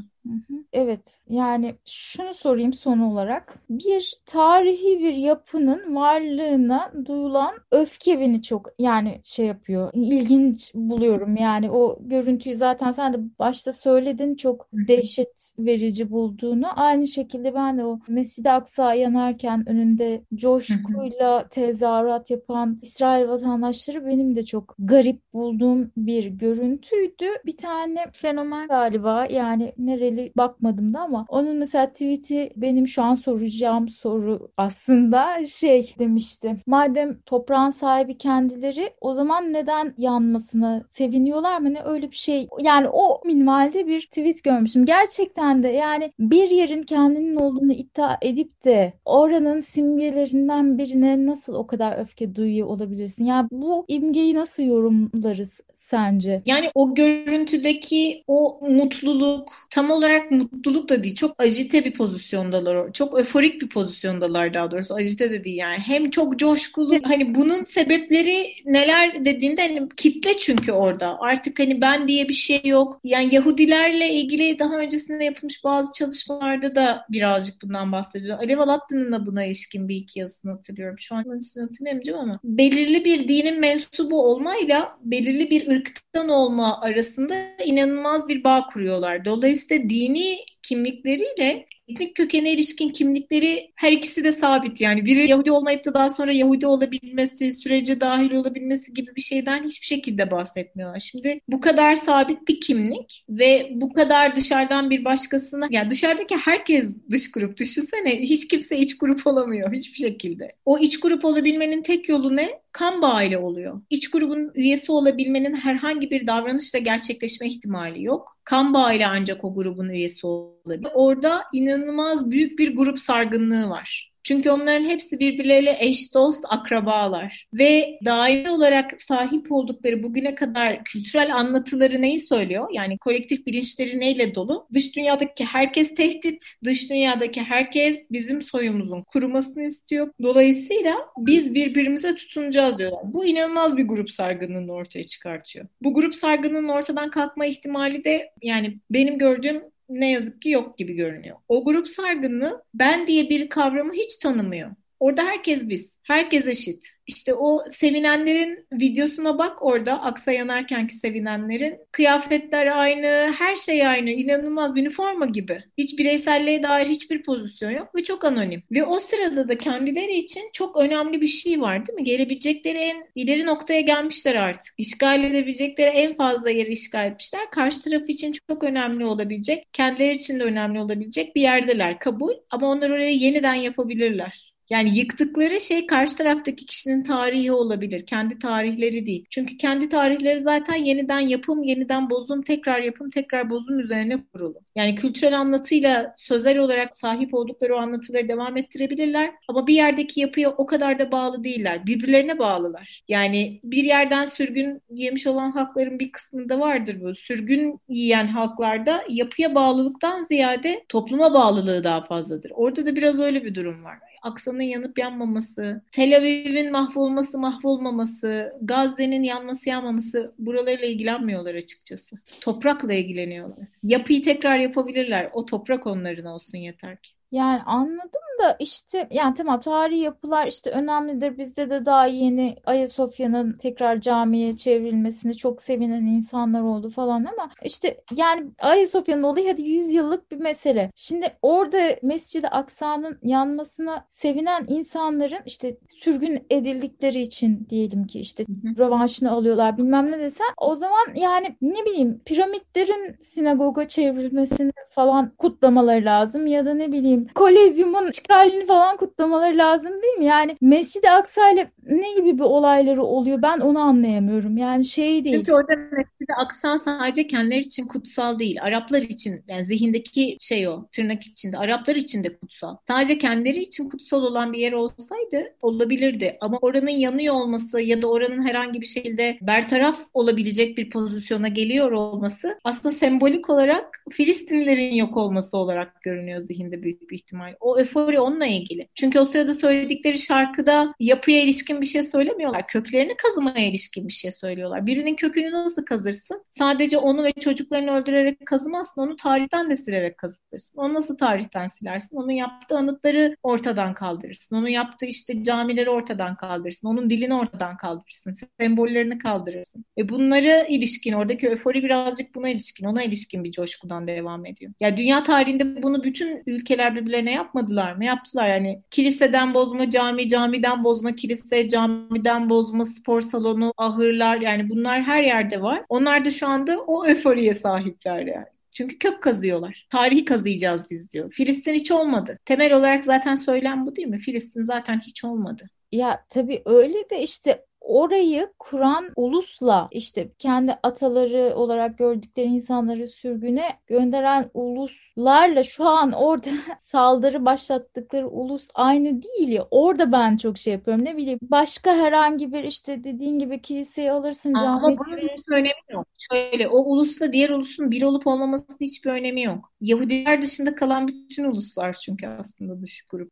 Evet 0.72 1.20
yani 1.28 1.74
şunu 1.86 2.34
sorayım 2.34 2.72
son 2.72 2.98
olarak. 2.98 3.58
Bir 3.70 4.14
tarihi 4.26 5.00
bir 5.00 5.14
yapının 5.14 5.94
varlığına 5.94 6.92
duyulan 7.04 7.54
öfke 7.70 8.20
beni 8.20 8.42
çok 8.42 8.68
yani 8.78 9.20
şey 9.24 9.46
yapıyor. 9.46 9.90
ilginç 9.94 10.74
buluyorum 10.74 11.36
yani 11.36 11.70
o 11.70 11.98
görüntüyü 12.00 12.54
zaten 12.54 12.90
sen 12.90 13.12
de 13.12 13.18
başta 13.38 13.72
söyledin 13.72 14.34
çok 14.34 14.68
dehşet 14.72 15.54
verici 15.58 16.10
bulduğunu. 16.10 16.66
Aynı 16.80 17.06
şekilde 17.06 17.54
ben 17.54 17.78
de 17.78 17.84
o 17.84 18.00
Mescid-i 18.08 18.50
Aksa 18.50 18.94
yanarken 18.96 19.68
önünde 19.68 20.22
coşkuyla 20.34 21.48
tezahürat 21.48 22.30
yapan 22.30 22.78
İsrail 22.82 23.28
vatandaşları 23.28 24.06
benim 24.06 24.34
de 24.34 24.42
çok 24.42 24.74
garip 24.78 25.32
bulduğum 25.32 25.90
bir 25.96 26.24
görüntüydü. 26.24 27.26
Bir 27.46 27.56
tane 27.56 28.06
fenomen 28.12 28.68
galiba 28.68 29.26
yani 29.30 29.72
nereli 29.78 30.32
bakmadım 30.36 30.94
da 30.94 31.00
ama 31.00 31.26
onun 31.28 31.56
mesela 31.56 31.86
tweet'i 31.86 32.52
benim 32.56 32.86
şu 32.86 33.02
an 33.02 33.14
soracağım 33.14 33.88
soru 33.88 34.48
aslında 34.56 35.44
şey 35.44 35.94
demişti. 35.98 36.56
Madem 36.66 37.18
toprağın 37.26 37.70
sahibi 37.70 38.18
kendileri 38.18 38.90
o 39.00 39.12
zaman 39.12 39.52
neden 39.52 39.94
yanmasına 39.98 40.84
seviniyorlar 40.90 41.60
mı 41.60 41.74
ne 41.74 41.82
öyle 41.82 42.10
bir 42.10 42.16
şey. 42.16 42.48
Yani 42.60 42.88
o 42.88 43.20
minvalde 43.24 43.86
bir 43.86 44.00
tweet 44.00 44.44
görmüştüm. 44.44 44.86
Gerçekten 44.86 45.62
de 45.62 45.68
yani 45.68 46.12
bir 46.18 46.50
yerin 46.50 46.82
kendinin 46.82 47.36
olduğunu 47.36 47.72
iddia 47.72 48.16
edip 48.22 48.64
de 48.64 48.85
oranın 49.04 49.60
simgelerinden 49.60 50.78
birine 50.78 51.26
nasıl 51.26 51.54
o 51.54 51.66
kadar 51.66 51.98
öfke 51.98 52.34
duyuyor 52.34 52.68
olabilirsin? 52.68 53.24
Yani 53.24 53.48
bu 53.50 53.84
imgeyi 53.88 54.34
nasıl 54.34 54.62
yorumlarız 54.62 55.60
sence? 55.74 56.42
Yani 56.46 56.70
o 56.74 56.94
görüntüdeki 56.94 58.24
o 58.26 58.60
mutluluk 58.68 59.48
tam 59.70 59.90
olarak 59.90 60.30
mutluluk 60.30 60.88
da 60.88 61.04
değil. 61.04 61.14
Çok 61.14 61.40
ajite 61.40 61.84
bir 61.84 61.92
pozisyondalar. 61.92 62.92
Çok 62.92 63.18
öforik 63.18 63.62
bir 63.62 63.68
pozisyondalar 63.68 64.54
daha 64.54 64.70
doğrusu. 64.70 64.94
Ajite 64.94 65.30
de 65.30 65.44
değil 65.44 65.56
yani. 65.56 65.78
Hem 65.78 66.10
çok 66.10 66.38
coşkulu. 66.38 66.98
Hani 67.04 67.34
bunun 67.34 67.64
sebepleri 67.64 68.54
neler 68.64 69.24
dediğinde 69.24 69.62
hani 69.62 69.88
kitle 69.96 70.38
çünkü 70.38 70.72
orada. 70.72 71.16
Artık 71.20 71.58
hani 71.58 71.80
ben 71.80 72.08
diye 72.08 72.28
bir 72.28 72.34
şey 72.34 72.60
yok. 72.64 73.00
Yani 73.04 73.34
Yahudilerle 73.34 74.12
ilgili 74.12 74.58
daha 74.58 74.76
öncesinde 74.76 75.24
yapılmış 75.24 75.64
bazı 75.64 75.92
çalışmalarda 75.92 76.74
da 76.74 77.06
birazcık 77.10 77.62
bundan 77.62 77.92
bahsediyor. 77.92 78.38
Alev 78.38 78.58
Alattı'nın 78.76 79.12
da 79.12 79.26
buna 79.26 79.44
ilişkin 79.44 79.88
bir 79.88 79.96
iki 79.96 80.20
yazısını 80.20 80.52
hatırlıyorum. 80.52 80.98
Şu 80.98 81.14
an 81.14 81.38
ismini 81.38 81.64
hatırlayamayacağım 81.66 82.20
ama 82.20 82.40
belirli 82.44 83.04
bir 83.04 83.28
dinin 83.28 83.60
mensubu 83.60 84.22
olmayla 84.30 84.98
belirli 85.00 85.50
bir 85.50 85.68
ırktan 85.68 86.28
olma 86.28 86.80
arasında 86.80 87.34
inanılmaz 87.64 88.28
bir 88.28 88.44
bağ 88.44 88.66
kuruyorlar. 88.72 89.24
Dolayısıyla 89.24 89.90
dini 89.90 90.38
kimlikleriyle 90.62 91.66
etnik 91.88 92.16
kökene 92.16 92.52
ilişkin 92.52 92.88
kimlikleri 92.88 93.70
her 93.74 93.92
ikisi 93.92 94.24
de 94.24 94.32
sabit. 94.32 94.80
Yani 94.80 95.04
biri 95.06 95.28
Yahudi 95.28 95.52
olmayıp 95.52 95.84
da 95.84 95.94
daha 95.94 96.10
sonra 96.10 96.32
Yahudi 96.32 96.66
olabilmesi, 96.66 97.52
sürece 97.52 98.00
dahil 98.00 98.30
olabilmesi 98.30 98.94
gibi 98.94 99.16
bir 99.16 99.20
şeyden 99.20 99.64
hiçbir 99.64 99.86
şekilde 99.86 100.30
bahsetmiyorlar. 100.30 100.98
Şimdi 100.98 101.40
bu 101.48 101.60
kadar 101.60 101.94
sabit 101.94 102.48
bir 102.48 102.60
kimlik 102.60 103.24
ve 103.28 103.68
bu 103.72 103.92
kadar 103.92 104.36
dışarıdan 104.36 104.90
bir 104.90 105.04
başkasına, 105.04 105.68
yani 105.70 105.90
dışarıdaki 105.90 106.36
herkes 106.36 106.86
dış 107.10 107.32
grup 107.32 107.56
düşünsene 107.56 108.20
hiç 108.20 108.48
kimse 108.48 108.78
iç 108.78 108.98
grup 108.98 109.26
olamıyor 109.26 109.72
hiçbir 109.72 109.98
şekilde. 109.98 110.52
O 110.64 110.78
iç 110.78 111.00
grup 111.00 111.24
olabilmenin 111.24 111.82
tek 111.82 112.08
yolu 112.08 112.36
ne? 112.36 112.60
Kan 112.76 113.02
bağıyla 113.02 113.40
oluyor. 113.40 113.80
İç 113.90 114.10
grubun 114.10 114.50
üyesi 114.54 114.92
olabilmenin 114.92 115.54
herhangi 115.54 116.10
bir 116.10 116.26
davranışla 116.26 116.78
gerçekleşme 116.78 117.46
ihtimali 117.46 118.02
yok. 118.02 118.38
Kan 118.44 118.74
bağıyla 118.74 119.10
ancak 119.10 119.44
o 119.44 119.54
grubun 119.54 119.88
üyesi 119.88 120.26
olabilir. 120.26 120.90
Orada 120.94 121.44
inanılmaz 121.52 122.30
büyük 122.30 122.58
bir 122.58 122.76
grup 122.76 122.98
sargınlığı 122.98 123.68
var. 123.68 124.12
Çünkü 124.26 124.50
onların 124.50 124.84
hepsi 124.84 125.20
birbirleriyle 125.20 125.76
eş 125.80 126.14
dost 126.14 126.44
akrabalar 126.48 127.46
ve 127.54 127.98
daimi 128.04 128.50
olarak 128.50 129.02
sahip 129.02 129.52
oldukları 129.52 130.02
bugüne 130.02 130.34
kadar 130.34 130.84
kültürel 130.84 131.34
anlatıları 131.34 132.02
neyi 132.02 132.18
söylüyor? 132.18 132.68
Yani 132.72 132.98
kolektif 132.98 133.46
bilinçleri 133.46 134.00
neyle 134.00 134.34
dolu? 134.34 134.68
Dış 134.74 134.96
dünyadaki 134.96 135.44
herkes 135.44 135.94
tehdit, 135.94 136.44
dış 136.64 136.90
dünyadaki 136.90 137.42
herkes 137.42 137.96
bizim 138.10 138.42
soyumuzun 138.42 139.02
kurumasını 139.02 139.62
istiyor. 139.62 140.12
Dolayısıyla 140.22 140.94
biz 141.18 141.54
birbirimize 141.54 142.14
tutunacağız 142.14 142.78
diyorlar. 142.78 143.02
Bu 143.04 143.24
inanılmaz 143.24 143.76
bir 143.76 143.84
grup 143.84 144.10
sargınlığını 144.10 144.72
ortaya 144.72 145.04
çıkartıyor. 145.04 145.66
Bu 145.82 145.94
grup 145.94 146.14
sargınlığının 146.14 146.68
ortadan 146.68 147.10
kalkma 147.10 147.46
ihtimali 147.46 148.04
de 148.04 148.30
yani 148.42 148.78
benim 148.90 149.18
gördüğüm 149.18 149.62
ne 149.88 150.10
yazık 150.12 150.42
ki 150.42 150.50
yok 150.50 150.78
gibi 150.78 150.94
görünüyor. 150.94 151.36
O 151.48 151.64
grup 151.64 151.88
sargınlığı 151.88 152.64
ben 152.74 153.06
diye 153.06 153.28
bir 153.30 153.48
kavramı 153.48 153.92
hiç 153.92 154.16
tanımıyor. 154.16 154.70
Orada 155.00 155.22
herkes 155.22 155.68
biz. 155.68 155.95
Herkes 156.06 156.46
eşit. 156.46 156.88
İşte 157.06 157.34
o 157.34 157.60
sevinenlerin 157.70 158.66
videosuna 158.72 159.38
bak 159.38 159.64
orada 159.64 160.02
aksa 160.02 160.32
yanarkenki 160.32 160.94
sevinenlerin. 160.94 161.78
Kıyafetler 161.92 162.66
aynı, 162.66 163.32
her 163.38 163.56
şey 163.56 163.86
aynı. 163.86 164.10
inanılmaz 164.10 164.76
üniforma 164.76 165.26
gibi. 165.26 165.64
Hiç 165.78 165.98
bireyselliğe 165.98 166.62
dair 166.62 166.86
hiçbir 166.86 167.22
pozisyon 167.22 167.70
yok 167.70 167.94
ve 167.94 168.04
çok 168.04 168.24
anonim. 168.24 168.62
Ve 168.70 168.84
o 168.84 168.98
sırada 168.98 169.48
da 169.48 169.58
kendileri 169.58 170.18
için 170.18 170.50
çok 170.52 170.76
önemli 170.76 171.20
bir 171.20 171.26
şey 171.26 171.60
var 171.60 171.86
değil 171.86 171.98
mi? 171.98 172.04
Gelebilecekleri 172.04 172.78
en 172.78 172.96
ileri 173.14 173.46
noktaya 173.46 173.80
gelmişler 173.80 174.34
artık. 174.34 174.74
İşgal 174.78 175.24
edebilecekleri 175.24 175.88
en 175.88 176.16
fazla 176.16 176.50
yeri 176.50 176.72
işgal 176.72 177.06
etmişler. 177.06 177.50
Karşı 177.50 177.82
taraf 177.82 178.08
için 178.08 178.32
çok 178.50 178.64
önemli 178.64 179.04
olabilecek, 179.04 179.64
kendileri 179.72 180.16
için 180.16 180.40
de 180.40 180.44
önemli 180.44 180.80
olabilecek 180.80 181.36
bir 181.36 181.42
yerdeler. 181.42 181.98
Kabul 181.98 182.32
ama 182.50 182.66
onlar 182.66 182.90
orayı 182.90 183.16
yeniden 183.16 183.54
yapabilirler. 183.54 184.55
Yani 184.70 184.98
yıktıkları 184.98 185.60
şey 185.60 185.86
karşı 185.86 186.16
taraftaki 186.16 186.66
kişinin 186.66 187.02
tarihi 187.02 187.52
olabilir. 187.52 188.06
Kendi 188.06 188.38
tarihleri 188.38 189.06
değil. 189.06 189.26
Çünkü 189.30 189.56
kendi 189.56 189.88
tarihleri 189.88 190.40
zaten 190.40 190.76
yeniden 190.76 191.20
yapım, 191.20 191.62
yeniden 191.62 192.10
bozum, 192.10 192.42
tekrar 192.42 192.80
yapım, 192.80 193.10
tekrar 193.10 193.50
bozum 193.50 193.80
üzerine 193.80 194.24
kurulu. 194.32 194.54
Yani 194.76 194.94
kültürel 194.94 195.38
anlatıyla 195.38 196.14
sözel 196.16 196.58
olarak 196.58 196.96
sahip 196.96 197.34
oldukları 197.34 197.74
o 197.74 197.78
anlatıları 197.78 198.28
devam 198.28 198.56
ettirebilirler. 198.56 199.30
Ama 199.48 199.66
bir 199.66 199.74
yerdeki 199.74 200.20
yapıya 200.20 200.50
o 200.50 200.66
kadar 200.66 200.98
da 200.98 201.12
bağlı 201.12 201.44
değiller. 201.44 201.86
Birbirlerine 201.86 202.38
bağlılar. 202.38 203.02
Yani 203.08 203.60
bir 203.64 203.84
yerden 203.84 204.24
sürgün 204.24 204.82
yemiş 204.90 205.26
olan 205.26 205.50
halkların 205.50 205.98
bir 205.98 206.12
kısmında 206.12 206.60
vardır 206.60 206.96
bu. 207.00 207.14
Sürgün 207.14 207.80
yiyen 207.88 208.26
halklarda 208.26 209.04
yapıya 209.08 209.54
bağlılıktan 209.54 210.24
ziyade 210.24 210.84
topluma 210.88 211.34
bağlılığı 211.34 211.84
daha 211.84 212.02
fazladır. 212.02 212.52
Orada 212.54 212.86
da 212.86 212.96
biraz 212.96 213.20
öyle 213.20 213.44
bir 213.44 213.54
durum 213.54 213.84
var. 213.84 213.98
Aksa'nın 214.26 214.62
yanıp 214.62 214.98
yanmaması, 214.98 215.82
Tel 215.92 216.16
Aviv'in 216.16 216.72
mahvolması 216.72 217.38
mahvolmaması, 217.38 218.52
Gazze'nin 218.62 219.22
yanması 219.22 219.68
yanmaması 219.68 220.34
buralarıyla 220.38 220.88
ilgilenmiyorlar 220.88 221.54
açıkçası. 221.54 222.16
Toprakla 222.40 222.92
ilgileniyorlar. 222.92 223.66
Yapıyı 223.82 224.22
tekrar 224.22 224.58
yapabilirler. 224.58 225.30
O 225.32 225.44
toprak 225.46 225.86
onların 225.86 226.26
olsun 226.26 226.58
yeter 226.58 226.96
ki. 227.02 227.15
Yani 227.32 227.62
anladım 227.62 228.26
da 228.40 228.56
işte 228.58 229.08
yani 229.10 229.34
tamam 229.34 229.60
tarihi 229.60 230.00
yapılar 230.00 230.46
işte 230.46 230.70
önemlidir. 230.70 231.38
Bizde 231.38 231.70
de 231.70 231.86
daha 231.86 232.06
yeni 232.06 232.56
Ayasofya'nın 232.66 233.52
tekrar 233.58 234.00
camiye 234.00 234.56
çevrilmesini 234.56 235.36
çok 235.36 235.62
sevinen 235.62 236.04
insanlar 236.04 236.60
oldu 236.60 236.90
falan 236.90 237.24
ama 237.24 237.50
işte 237.64 238.00
yani 238.16 238.46
Ayasofya'nın 238.58 239.22
olayı 239.22 239.50
hadi 239.50 239.62
100 239.62 239.92
yıllık 239.92 240.30
bir 240.30 240.36
mesele. 240.36 240.90
Şimdi 240.96 241.36
orada 241.42 241.78
Mescid-i 242.02 242.48
Aksa'nın 242.48 243.18
yanmasına 243.22 244.06
sevinen 244.08 244.66
insanların 244.68 245.40
işte 245.46 245.76
sürgün 245.88 246.46
edildikleri 246.50 247.20
için 247.20 247.66
diyelim 247.70 248.06
ki 248.06 248.20
işte 248.20 248.44
rövanşını 248.78 249.30
alıyorlar 249.30 249.78
bilmem 249.78 250.10
ne 250.12 250.18
desen 250.18 250.46
o 250.56 250.74
zaman 250.74 251.06
yani 251.16 251.56
ne 251.60 251.84
bileyim 251.86 252.22
piramitlerin 252.24 253.16
sinagoga 253.20 253.84
çevrilmesini 253.88 254.72
falan 254.90 255.32
kutlamaları 255.38 256.04
lazım 256.04 256.46
ya 256.46 256.66
da 256.66 256.74
ne 256.74 256.92
bileyim 256.92 257.15
Kolezyumun 257.34 258.10
işgalini 258.10 258.66
falan 258.66 258.96
kutlamaları 258.96 259.58
lazım 259.58 259.92
değil 260.02 260.18
mi? 260.18 260.24
Yani 260.24 260.56
Mescid-i 260.60 261.10
Aksa 261.10 261.50
ile 261.50 261.70
ne 261.86 262.14
gibi 262.14 262.38
bir 262.38 262.44
olayları 262.44 263.02
oluyor 263.02 263.42
ben 263.42 263.58
onu 263.58 263.78
anlayamıyorum. 263.78 264.56
Yani 264.56 264.84
şey 264.84 265.24
değil. 265.24 265.36
Çünkü 265.36 265.52
orada 265.52 265.76
Mescid-i 265.76 266.34
Aksa 266.36 266.78
sadece 266.78 267.26
kendileri 267.26 267.60
için 267.60 267.86
kutsal 267.86 268.38
değil. 268.38 268.62
Araplar 268.62 269.02
için 269.02 269.44
yani 269.48 269.64
zihindeki 269.64 270.36
şey 270.40 270.68
o 270.68 270.86
tırnak 270.92 271.22
içinde 271.22 271.58
Araplar 271.58 271.96
için 271.96 272.24
de 272.24 272.36
kutsal. 272.36 272.76
Sadece 272.88 273.18
kendileri 273.18 273.60
için 273.60 273.88
kutsal 273.88 274.22
olan 274.22 274.52
bir 274.52 274.58
yer 274.58 274.72
olsaydı 274.72 275.54
olabilirdi. 275.62 276.36
Ama 276.40 276.58
oranın 276.62 276.90
yanıyor 276.90 277.34
olması 277.34 277.80
ya 277.80 278.02
da 278.02 278.06
oranın 278.06 278.46
herhangi 278.46 278.80
bir 278.80 278.86
şekilde 278.86 279.38
bertaraf 279.40 279.98
olabilecek 280.14 280.78
bir 280.78 280.90
pozisyona 280.90 281.48
geliyor 281.48 281.92
olması 281.92 282.58
aslında 282.64 282.94
sembolik 282.94 283.50
olarak 283.50 284.02
Filistinlilerin 284.10 284.94
yok 284.94 285.16
olması 285.16 285.56
olarak 285.56 286.02
görünüyor 286.02 286.40
zihinde 286.40 286.82
büyük 286.82 287.05
bir 287.10 287.14
ihtimal. 287.14 287.54
O 287.60 287.78
öfori 287.78 288.20
onunla 288.20 288.46
ilgili. 288.46 288.88
Çünkü 288.94 289.20
o 289.20 289.24
sırada 289.24 289.52
söyledikleri 289.52 290.18
şarkıda 290.18 290.94
yapıya 291.00 291.42
ilişkin 291.42 291.80
bir 291.80 291.86
şey 291.86 292.02
söylemiyorlar. 292.02 292.66
Köklerini 292.66 293.16
kazımaya 293.16 293.66
ilişkin 293.66 294.08
bir 294.08 294.12
şey 294.12 294.32
söylüyorlar. 294.32 294.86
Birinin 294.86 295.14
kökünü 295.14 295.52
nasıl 295.52 295.84
kazırsın? 295.84 296.44
Sadece 296.58 296.98
onu 296.98 297.24
ve 297.24 297.32
çocuklarını 297.32 297.90
öldürerek 297.90 298.46
kazımazsın. 298.46 299.00
Onu 299.00 299.16
tarihten 299.16 299.70
de 299.70 299.76
silerek 299.76 300.18
kazıtırsın. 300.18 300.78
Onu 300.78 300.94
nasıl 300.94 301.16
tarihten 301.16 301.66
silersin? 301.66 302.16
Onun 302.16 302.30
yaptığı 302.30 302.76
anıtları 302.76 303.36
ortadan 303.42 303.94
kaldırırsın. 303.94 304.56
Onun 304.56 304.68
yaptığı 304.68 305.06
işte 305.06 305.44
camileri 305.44 305.90
ortadan 305.90 306.36
kaldırırsın. 306.36 306.88
Onun 306.88 307.10
dilini 307.10 307.34
ortadan 307.34 307.76
kaldırırsın. 307.76 308.36
Sembollerini 308.60 309.18
kaldırırsın. 309.18 309.84
Ve 309.98 310.08
bunları 310.08 310.66
ilişkin, 310.68 311.12
oradaki 311.12 311.48
öfori 311.48 311.82
birazcık 311.82 312.34
buna 312.34 312.48
ilişkin, 312.48 312.86
ona 312.86 313.02
ilişkin 313.02 313.44
bir 313.44 313.52
coşkudan 313.52 314.06
devam 314.06 314.46
ediyor. 314.46 314.72
Ya 314.80 314.88
yani 314.88 314.98
dünya 314.98 315.22
tarihinde 315.22 315.82
bunu 315.82 316.04
bütün 316.04 316.42
ülkeler 316.46 316.95
birbirlerine 316.96 317.32
yapmadılar 317.32 317.92
mı? 317.92 318.04
Yaptılar 318.04 318.48
yani. 318.48 318.78
Kiliseden 318.90 319.54
bozma 319.54 319.90
cami, 319.90 320.28
camiden 320.28 320.84
bozma 320.84 321.14
kilise, 321.14 321.68
camiden 321.68 322.50
bozma 322.50 322.84
spor 322.84 323.20
salonu, 323.20 323.72
ahırlar 323.76 324.40
yani 324.40 324.70
bunlar 324.70 325.02
her 325.02 325.22
yerde 325.22 325.62
var. 325.62 325.82
Onlar 325.88 326.24
da 326.24 326.30
şu 326.30 326.48
anda 326.48 326.78
o 326.78 327.06
öforiye 327.06 327.54
sahipler 327.54 328.18
yani. 328.26 328.46
Çünkü 328.76 328.98
kök 328.98 329.22
kazıyorlar. 329.22 329.86
Tarihi 329.90 330.24
kazıyacağız 330.24 330.90
biz 330.90 331.12
diyor. 331.12 331.32
Filistin 331.32 331.74
hiç 331.74 331.90
olmadı. 331.90 332.38
Temel 332.44 332.72
olarak 332.72 333.04
zaten 333.04 333.34
söylem 333.34 333.86
bu 333.86 333.96
değil 333.96 334.08
mi? 334.08 334.18
Filistin 334.18 334.62
zaten 334.62 335.00
hiç 335.06 335.24
olmadı. 335.24 335.66
Ya 335.92 336.24
tabii 336.28 336.62
öyle 336.64 337.10
de 337.10 337.22
işte 337.22 337.65
orayı 337.86 338.52
kuran 338.58 339.08
ulusla 339.16 339.88
işte 339.90 340.28
kendi 340.38 340.72
ataları 340.82 341.54
olarak 341.54 341.98
gördükleri 341.98 342.46
insanları 342.46 343.08
sürgüne 343.08 343.68
gönderen 343.86 344.50
uluslarla 344.54 345.62
şu 345.62 345.84
an 345.84 346.12
orada 346.12 346.48
saldırı 346.78 347.44
başlattıkları 347.44 348.28
ulus 348.28 348.70
aynı 348.74 349.22
değil 349.22 349.48
ya. 349.48 349.66
Orada 349.70 350.12
ben 350.12 350.36
çok 350.36 350.58
şey 350.58 350.72
yapıyorum. 350.72 351.04
Ne 351.04 351.16
bileyim 351.16 351.38
başka 351.42 351.96
herhangi 351.96 352.52
bir 352.52 352.64
işte 352.64 353.04
dediğin 353.04 353.38
gibi 353.38 353.62
kiliseyi 353.62 354.10
alırsın 354.10 354.54
camiye 354.54 354.70
Ama 354.70 354.88
bunun 354.88 355.16
hiçbir 355.16 355.52
önemi 355.52 355.72
yok. 355.90 356.06
Şöyle 356.32 356.68
o 356.68 356.78
ulusla 356.78 357.32
diğer 357.32 357.50
ulusun 357.50 357.90
bir 357.90 358.02
olup 358.02 358.26
olmamasının 358.26 358.78
hiçbir 358.80 359.10
önemi 359.10 359.42
yok. 359.42 359.72
Yahudiler 359.80 360.42
dışında 360.42 360.74
kalan 360.74 361.08
bütün 361.08 361.44
uluslar 361.44 361.92
çünkü 361.92 362.26
aslında 362.26 362.82
dış 362.82 363.06
grup. 363.10 363.30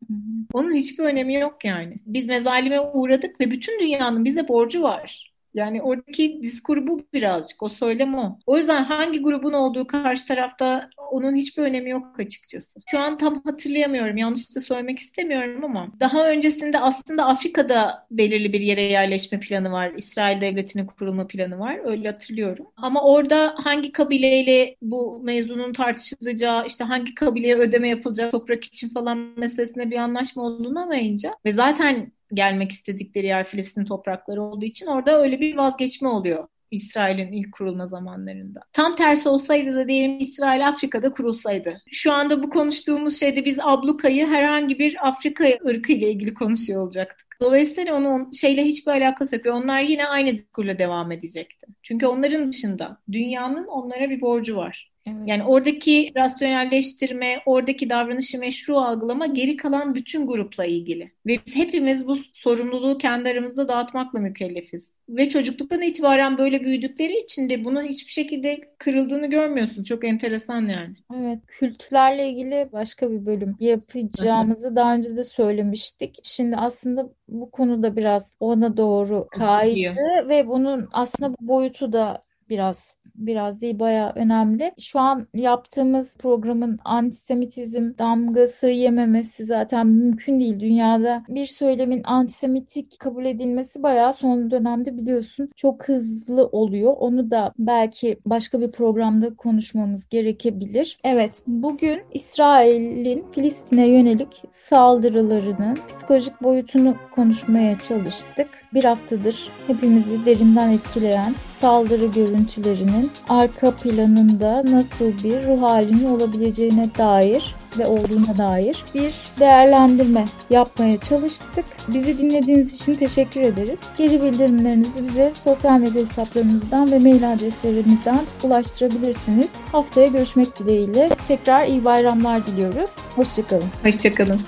Onun 0.54 0.74
hiçbir 0.74 1.04
önemi 1.04 1.34
yok 1.34 1.64
yani. 1.64 1.96
Biz 2.06 2.26
mezalime 2.26 2.80
uğradık 2.80 3.40
ve 3.40 3.50
bütün 3.50 3.80
dünyanın 3.80 4.24
bize 4.24 4.43
borcu 4.48 4.82
var. 4.82 5.34
Yani 5.54 5.82
oradaki 5.82 6.42
diskur 6.42 6.86
bu 6.86 7.06
birazcık. 7.12 7.62
O 7.62 7.68
söylem 7.68 8.14
o. 8.14 8.38
O 8.46 8.58
yüzden 8.58 8.84
hangi 8.84 9.22
grubun 9.22 9.52
olduğu 9.52 9.86
karşı 9.86 10.26
tarafta 10.26 10.90
onun 11.10 11.36
hiçbir 11.36 11.62
önemi 11.62 11.90
yok 11.90 12.20
açıkçası. 12.20 12.80
Şu 12.90 12.98
an 13.00 13.18
tam 13.18 13.42
hatırlayamıyorum. 13.44 14.16
Yanlış 14.16 14.56
da 14.56 14.60
söylemek 14.60 14.98
istemiyorum 14.98 15.64
ama 15.64 15.88
daha 16.00 16.28
öncesinde 16.28 16.80
aslında 16.80 17.26
Afrika'da 17.26 18.06
belirli 18.10 18.52
bir 18.52 18.60
yere 18.60 18.82
yerleşme 18.82 19.40
planı 19.40 19.72
var. 19.72 19.92
İsrail 19.96 20.40
devletinin 20.40 20.86
kurulma 20.86 21.26
planı 21.26 21.58
var. 21.58 21.80
Öyle 21.84 22.08
hatırlıyorum. 22.08 22.66
Ama 22.76 23.02
orada 23.02 23.54
hangi 23.64 23.92
kabileyle 23.92 24.76
bu 24.82 25.20
mevzunun 25.22 25.72
tartışılacağı, 25.72 26.66
işte 26.66 26.84
hangi 26.84 27.14
kabileye 27.14 27.56
ödeme 27.56 27.88
yapılacak 27.88 28.30
toprak 28.30 28.64
için 28.64 28.88
falan 28.88 29.18
meselesine 29.36 29.90
bir 29.90 29.96
anlaşma 29.96 30.42
olduğunu 30.42 30.78
amayınca 30.80 31.34
ve 31.44 31.50
zaten 31.52 32.12
gelmek 32.34 32.72
istedikleri 32.72 33.26
yer 33.26 33.46
Filistin 33.46 33.84
toprakları 33.84 34.42
olduğu 34.42 34.64
için 34.64 34.86
orada 34.86 35.22
öyle 35.22 35.40
bir 35.40 35.56
vazgeçme 35.56 36.08
oluyor. 36.08 36.48
İsrail'in 36.70 37.32
ilk 37.32 37.52
kurulma 37.52 37.86
zamanlarında. 37.86 38.60
Tam 38.72 38.94
tersi 38.94 39.28
olsaydı 39.28 39.74
da 39.74 39.88
diyelim 39.88 40.18
İsrail 40.18 40.68
Afrika'da 40.68 41.12
kurulsaydı. 41.12 41.82
Şu 41.92 42.12
anda 42.12 42.42
bu 42.42 42.50
konuştuğumuz 42.50 43.20
şeyde 43.20 43.44
biz 43.44 43.58
ablukayı 43.60 44.26
herhangi 44.26 44.78
bir 44.78 45.08
Afrika 45.08 45.44
ırkı 45.66 45.92
ile 45.92 46.10
ilgili 46.10 46.34
konuşuyor 46.34 46.82
olacaktık. 46.82 47.36
Dolayısıyla 47.40 47.94
onun 47.94 48.32
şeyle 48.32 48.64
hiçbir 48.64 48.92
alakası 48.92 49.36
yok. 49.36 49.46
Onlar 49.46 49.80
yine 49.80 50.06
aynı 50.06 50.32
diskurla 50.32 50.78
devam 50.78 51.12
edecekti. 51.12 51.66
Çünkü 51.82 52.06
onların 52.06 52.52
dışında 52.52 52.98
dünyanın 53.12 53.66
onlara 53.66 54.10
bir 54.10 54.20
borcu 54.20 54.56
var. 54.56 54.93
Evet. 55.06 55.18
Yani 55.26 55.44
oradaki 55.44 56.12
rasyonelleştirme, 56.16 57.42
oradaki 57.46 57.90
davranışı 57.90 58.38
meşru 58.38 58.78
algılama 58.78 59.26
geri 59.26 59.56
kalan 59.56 59.94
bütün 59.94 60.26
grupla 60.26 60.64
ilgili. 60.64 61.12
Ve 61.26 61.38
biz 61.46 61.56
hepimiz 61.56 62.06
bu 62.06 62.18
sorumluluğu 62.34 62.98
kendi 62.98 63.28
aramızda 63.28 63.68
dağıtmakla 63.68 64.20
mükellefiz. 64.20 64.92
Ve 65.08 65.28
çocukluktan 65.28 65.82
itibaren 65.82 66.38
böyle 66.38 66.64
büyüdükleri 66.64 67.20
için 67.20 67.50
de 67.50 67.64
bunun 67.64 67.82
hiçbir 67.82 68.12
şekilde 68.12 68.60
kırıldığını 68.78 69.26
görmüyorsun. 69.26 69.84
Çok 69.84 70.04
enteresan 70.04 70.68
yani. 70.68 70.96
Evet, 71.14 71.38
kültlerle 71.46 72.28
ilgili 72.28 72.68
başka 72.72 73.10
bir 73.10 73.26
bölüm 73.26 73.56
yapacağımızı 73.60 74.76
daha 74.76 74.94
önce 74.94 75.16
de 75.16 75.24
söylemiştik. 75.24 76.18
Şimdi 76.22 76.56
aslında 76.56 77.08
bu 77.28 77.50
konuda 77.50 77.96
biraz 77.96 78.34
ona 78.40 78.76
doğru 78.76 79.26
kaydı 79.30 79.96
ve 80.28 80.46
bunun 80.48 80.88
aslında 80.92 81.32
bu 81.32 81.48
boyutu 81.48 81.92
da 81.92 82.23
biraz 82.48 82.96
biraz 83.14 83.60
değil 83.60 83.78
bayağı 83.78 84.12
önemli. 84.14 84.72
Şu 84.80 85.00
an 85.00 85.26
yaptığımız 85.34 86.16
programın 86.16 86.78
antisemitizm 86.84 87.92
damgası 87.98 88.68
yememesi 88.68 89.44
zaten 89.44 89.86
mümkün 89.86 90.40
değil 90.40 90.60
dünyada. 90.60 91.22
Bir 91.28 91.46
söylemin 91.46 92.02
antisemitik 92.04 92.98
kabul 92.98 93.24
edilmesi 93.24 93.82
bayağı 93.82 94.12
son 94.12 94.50
dönemde 94.50 94.98
biliyorsun 94.98 95.50
çok 95.56 95.88
hızlı 95.88 96.46
oluyor. 96.46 96.94
Onu 96.98 97.30
da 97.30 97.52
belki 97.58 98.18
başka 98.26 98.60
bir 98.60 98.72
programda 98.72 99.34
konuşmamız 99.36 100.08
gerekebilir. 100.08 100.98
Evet 101.04 101.42
bugün 101.46 102.00
İsrail'in 102.12 103.24
Filistin'e 103.32 103.86
yönelik 103.86 104.42
saldırılarının 104.50 105.78
psikolojik 105.88 106.42
boyutunu 106.42 106.94
konuşmaya 107.14 107.74
çalıştık. 107.74 108.63
Bir 108.74 108.84
haftadır 108.84 109.48
hepimizi 109.66 110.26
derinden 110.26 110.68
etkileyen 110.68 111.34
saldırı 111.48 112.06
görüntülerinin 112.06 113.10
arka 113.28 113.70
planında 113.70 114.64
nasıl 114.70 115.04
bir 115.24 115.44
ruh 115.44 115.62
halinin 115.62 116.04
olabileceğine 116.04 116.90
dair 116.98 117.54
ve 117.78 117.86
olduğuna 117.86 118.38
dair 118.38 118.84
bir 118.94 119.14
değerlendirme 119.40 120.24
yapmaya 120.50 120.96
çalıştık. 120.96 121.64
Bizi 121.88 122.18
dinlediğiniz 122.18 122.74
için 122.74 122.94
teşekkür 122.94 123.40
ederiz. 123.40 123.82
Geri 123.98 124.22
bildirimlerinizi 124.22 125.02
bize 125.04 125.32
sosyal 125.32 125.78
medya 125.80 126.00
hesaplarımızdan 126.00 126.92
ve 126.92 126.98
mail 126.98 127.32
adreslerimizden 127.32 128.20
ulaştırabilirsiniz. 128.42 129.54
Haftaya 129.72 130.06
görüşmek 130.06 130.58
dileğiyle 130.58 131.10
tekrar 131.28 131.66
iyi 131.66 131.84
bayramlar 131.84 132.46
diliyoruz. 132.46 132.96
Hoşçakalın. 133.16 133.68
Hoşçakalın. 133.82 134.40